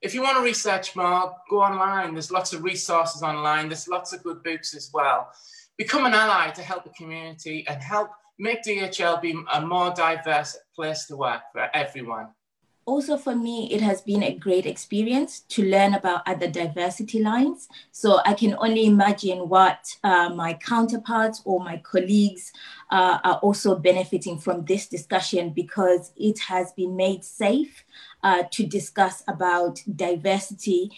If 0.00 0.14
you 0.14 0.22
want 0.22 0.38
to 0.38 0.42
research 0.42 0.96
more, 0.96 1.36
go 1.50 1.60
online. 1.60 2.14
There's 2.14 2.30
lots 2.30 2.54
of 2.54 2.62
resources 2.62 3.22
online. 3.22 3.68
There's 3.68 3.86
lots 3.86 4.14
of 4.14 4.22
good 4.22 4.42
books 4.42 4.74
as 4.74 4.90
well. 4.94 5.28
Become 5.76 6.06
an 6.06 6.14
ally 6.14 6.52
to 6.52 6.62
help 6.62 6.84
the 6.84 6.94
community 6.96 7.66
and 7.68 7.82
help 7.82 8.08
make 8.38 8.64
DHL 8.64 9.20
be 9.20 9.38
a 9.52 9.60
more 9.60 9.92
diverse 9.92 10.56
place 10.74 11.04
to 11.08 11.18
work 11.18 11.42
for 11.52 11.68
everyone 11.74 12.28
also 12.86 13.16
for 13.18 13.34
me 13.34 13.68
it 13.72 13.80
has 13.80 14.00
been 14.00 14.22
a 14.22 14.34
great 14.34 14.64
experience 14.64 15.40
to 15.40 15.64
learn 15.64 15.94
about 15.94 16.22
other 16.26 16.48
diversity 16.48 17.22
lines. 17.22 17.68
So 17.90 18.20
i 18.24 18.32
can 18.32 18.54
only 18.58 18.86
imagine 18.86 19.48
what 19.48 19.94
uh, 20.04 20.30
my 20.30 20.54
counterparts 20.54 21.42
or 21.44 21.60
my 21.60 21.78
colleagues 21.78 22.52
uh, 22.90 23.18
are 23.24 23.38
also 23.42 23.76
benefiting 23.76 24.38
from 24.38 24.64
this 24.64 24.86
discussion 24.86 25.50
because 25.50 26.12
it 26.16 26.38
has 26.38 26.72
been 26.72 26.96
made 26.96 27.24
safe 27.24 27.84
uh, 28.22 28.44
to 28.52 28.66
discuss 28.66 29.22
about 29.28 29.82
diversity 29.96 30.90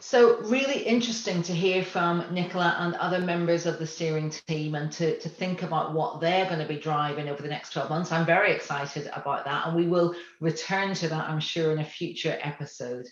so 0.00 0.40
really 0.42 0.82
interesting 0.82 1.42
to 1.42 1.52
hear 1.52 1.84
from 1.84 2.24
Nicola 2.32 2.76
and 2.78 2.94
other 2.96 3.18
members 3.18 3.66
of 3.66 3.78
the 3.78 3.86
steering 3.86 4.30
team 4.46 4.74
and 4.74 4.92
to, 4.92 5.18
to 5.18 5.28
think 5.28 5.62
about 5.62 5.94
what 5.94 6.20
they're 6.20 6.46
going 6.46 6.60
to 6.60 6.66
be 6.66 6.78
driving 6.78 7.28
over 7.28 7.42
the 7.42 7.48
next 7.48 7.72
12 7.72 7.90
months. 7.90 8.12
I'm 8.12 8.26
very 8.26 8.52
excited 8.52 9.10
about 9.14 9.44
that 9.44 9.66
and 9.66 9.76
we 9.76 9.86
will 9.86 10.14
return 10.40 10.94
to 10.94 11.08
that, 11.08 11.28
I'm 11.28 11.40
sure, 11.40 11.72
in 11.72 11.78
a 11.78 11.84
future 11.84 12.38
episode. 12.42 13.06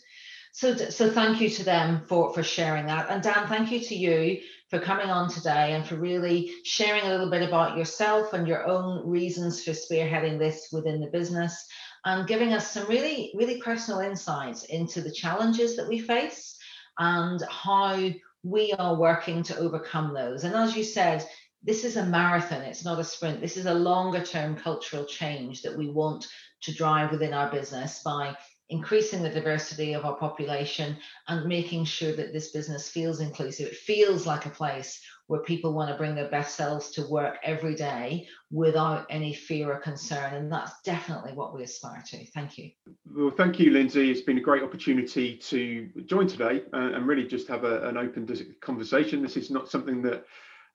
So, 0.53 0.77
so 0.77 1.11
thank 1.11 1.41
you 1.41 1.51
to 1.51 1.65
them 1.65 2.03
for, 2.07 2.33
for 2.33 2.43
sharing 2.43 2.87
that. 2.87 3.11
And 3.11 3.23
Dan, 3.23 3.49
thank 3.49 3.73
you 3.73 3.81
to 3.81 3.95
you 3.95 4.41
for 4.71 4.79
coming 4.79 5.11
on 5.11 5.29
today 5.29 5.73
and 5.73 5.87
for 5.87 5.97
really 5.97 6.53
sharing 6.65 7.05
a 7.05 7.09
little 7.09 7.31
bit 7.31 7.43
about 7.43 7.77
yourself 7.77 8.33
and 8.33 8.47
your 8.47 8.67
own 8.67 9.09
reasons 9.09 9.65
for 9.65 9.73
spearheading 9.73 10.39
this 10.39 10.69
within 10.73 11.01
the 11.01 11.09
business 11.09 11.67
and 12.05 12.29
giving 12.29 12.53
us 12.53 12.71
some 12.71 12.87
really, 12.87 13.33
really 13.35 13.61
personal 13.61 14.01
insights 14.01 14.65
into 14.65 15.01
the 15.01 15.11
challenges 15.11 15.77
that 15.77 15.89
we 15.89 15.99
face 15.99 16.57
and 16.99 17.43
how 17.51 18.11
we 18.43 18.73
are 18.75 18.95
working 18.95 19.43
to 19.43 19.57
overcome 19.57 20.15
those. 20.15 20.45
And 20.45 20.55
as 20.55 20.77
you 20.77 20.85
said, 20.85 21.27
this 21.63 21.85
is 21.85 21.97
a 21.97 22.05
marathon, 22.05 22.61
it's 22.61 22.85
not 22.85 22.99
a 22.99 23.05
sprint. 23.05 23.41
This 23.41 23.57
is 23.57 23.67
a 23.67 23.75
longer 23.75 24.23
term 24.23 24.55
cultural 24.55 25.05
change 25.05 25.63
that 25.63 25.77
we 25.77 25.91
want 25.91 26.27
to 26.63 26.75
drive 26.75 27.11
within 27.11 27.33
our 27.33 27.51
business 27.51 28.03
by 28.05 28.37
increasing 28.69 29.23
the 29.23 29.31
diversity 29.31 29.95
of 29.95 30.05
our 30.05 30.17
population 30.17 30.97
and 31.29 31.47
making 31.47 31.85
sure 31.85 32.13
that 32.13 32.33
this 32.33 32.51
business 32.51 32.89
feels 32.89 33.21
inclusive. 33.21 33.69
It 33.69 33.77
feels 33.77 34.27
like 34.27 34.47
a 34.47 34.51
place 34.51 35.01
where 35.27 35.41
people 35.41 35.73
want 35.73 35.91
to 35.91 35.97
bring 35.97 36.15
their 36.15 36.29
best 36.29 36.55
selves 36.55 36.91
to 36.91 37.07
work 37.09 37.37
every 37.43 37.75
day 37.75 38.27
without 38.51 39.07
any 39.09 39.33
fear 39.33 39.73
or 39.73 39.79
concern. 39.79 40.35
And 40.35 40.53
that's 40.53 40.83
definitely 40.83 41.33
what 41.33 41.55
we 41.55 41.63
aspire 41.63 42.03
to. 42.09 42.25
Thank 42.27 42.59
you. 42.59 42.71
Well, 43.11 43.31
thank 43.31 43.59
you, 43.59 43.71
Lindsay. 43.71 44.11
It's 44.11 44.21
been 44.21 44.39
a 44.39 44.43
great 44.43 44.63
opportunity 44.63 45.37
to 45.37 45.89
join 46.05 46.27
today 46.27 46.63
uh, 46.73 46.93
and 46.93 47.07
really 47.07 47.27
just 47.27 47.49
have 47.49 47.65
a, 47.65 47.89
an 47.89 47.97
open 47.97 48.29
conversation. 48.61 49.23
This 49.23 49.37
is 49.37 49.51
not 49.51 49.71
something 49.71 50.03
that 50.03 50.25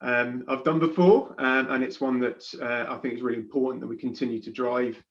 um, 0.01 0.45
I've 0.47 0.63
done 0.63 0.79
before, 0.79 1.35
um, 1.39 1.71
and 1.71 1.83
it's 1.83 1.99
one 1.99 2.19
that 2.21 2.43
uh, 2.61 2.91
I 2.91 2.97
think 2.97 3.15
is 3.15 3.21
really 3.21 3.37
important 3.37 3.81
that 3.81 3.87
we 3.87 3.97
continue 3.97 4.41
to 4.41 4.51
drive. 4.51 5.01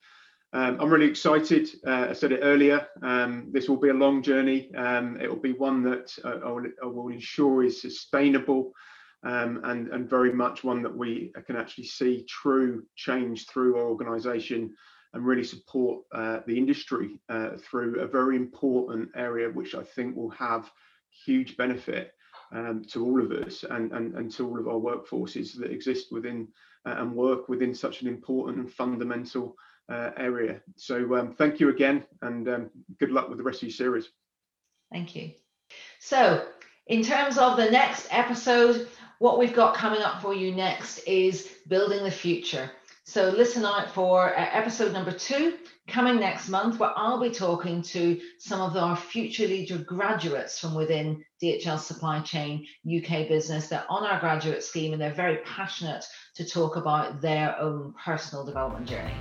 Um, 0.54 0.78
I'm 0.80 0.88
really 0.88 1.06
excited. 1.06 1.68
Uh, 1.86 2.06
I 2.08 2.12
said 2.14 2.32
it 2.32 2.40
earlier. 2.42 2.86
Um, 3.02 3.48
this 3.52 3.68
will 3.68 3.76
be 3.76 3.90
a 3.90 3.94
long 3.94 4.22
journey. 4.22 4.74
Um, 4.74 5.20
it 5.20 5.28
will 5.28 5.36
be 5.36 5.52
one 5.52 5.82
that 5.82 6.16
uh, 6.24 6.38
I, 6.42 6.50
will, 6.50 6.64
I, 6.82 6.86
will, 6.86 7.08
ensure 7.08 7.64
is 7.64 7.82
sustainable 7.82 8.72
um, 9.24 9.60
and, 9.64 9.88
and 9.88 10.08
very 10.08 10.32
much 10.32 10.64
one 10.64 10.82
that 10.82 10.96
we 10.96 11.32
can 11.46 11.56
actually 11.56 11.86
see 11.86 12.24
true 12.28 12.84
change 12.96 13.46
through 13.46 13.76
our 13.76 13.88
organisation 13.88 14.74
and 15.14 15.26
really 15.26 15.44
support 15.44 16.04
uh, 16.12 16.40
the 16.46 16.56
industry 16.56 17.18
uh, 17.28 17.50
through 17.58 18.00
a 18.00 18.06
very 18.06 18.36
important 18.36 19.08
area, 19.16 19.48
which 19.48 19.74
I 19.74 19.82
think 19.82 20.14
will 20.14 20.30
have 20.30 20.70
huge 21.24 21.56
benefit 21.56 22.12
um, 22.52 22.82
to 22.90 23.04
all 23.04 23.22
of 23.22 23.32
us 23.32 23.64
and, 23.68 23.92
and, 23.92 24.14
and 24.14 24.30
to 24.32 24.46
all 24.46 24.58
of 24.58 24.68
our 24.68 24.74
workforces 24.74 25.58
that 25.58 25.70
exist 25.70 26.12
within 26.12 26.48
uh, 26.86 26.96
and 26.98 27.14
work 27.14 27.48
within 27.48 27.74
such 27.74 28.02
an 28.02 28.08
important 28.08 28.58
and 28.58 28.72
fundamental 28.72 29.56
uh, 29.90 30.10
area. 30.16 30.60
So 30.76 31.16
um, 31.16 31.34
thank 31.34 31.60
you 31.60 31.70
again 31.70 32.04
and 32.22 32.48
um, 32.48 32.70
good 33.00 33.10
luck 33.10 33.28
with 33.28 33.38
the 33.38 33.44
rest 33.44 33.62
of 33.62 33.68
your 33.68 33.74
series. 33.74 34.10
Thank 34.92 35.16
you. 35.16 35.32
So 35.98 36.46
in 36.86 37.02
terms 37.02 37.38
of 37.38 37.56
the 37.56 37.70
next 37.70 38.08
episode, 38.10 38.88
what 39.18 39.38
we've 39.38 39.54
got 39.54 39.74
coming 39.74 40.00
up 40.00 40.22
for 40.22 40.34
you 40.34 40.54
next 40.54 40.98
is 41.00 41.48
building 41.66 42.04
the 42.04 42.10
future. 42.10 42.70
So 43.04 43.30
listen 43.30 43.64
out 43.64 43.90
for 43.90 44.36
uh, 44.38 44.48
episode 44.52 44.92
number 44.92 45.12
two 45.12 45.56
coming 45.86 46.16
next 46.20 46.50
month, 46.50 46.78
where 46.78 46.92
I'll 46.94 47.18
be 47.18 47.30
talking 47.30 47.80
to 47.82 48.20
some 48.38 48.60
of 48.60 48.76
our 48.76 48.94
future 48.94 49.46
leader 49.46 49.78
graduates 49.78 50.58
from 50.58 50.74
within 50.74 51.24
DHL 51.42 51.78
Supply 51.78 52.20
Chain 52.20 52.66
UK 52.84 53.26
business. 53.26 53.68
They're 53.68 53.86
on 53.88 54.04
our 54.04 54.20
graduate 54.20 54.62
scheme 54.62 54.92
and 54.92 55.00
they're 55.00 55.14
very 55.14 55.38
passionate 55.38 56.04
to 56.34 56.44
talk 56.44 56.76
about 56.76 57.22
their 57.22 57.58
own 57.58 57.94
personal 58.04 58.44
development 58.44 58.86
journey. 58.86 59.14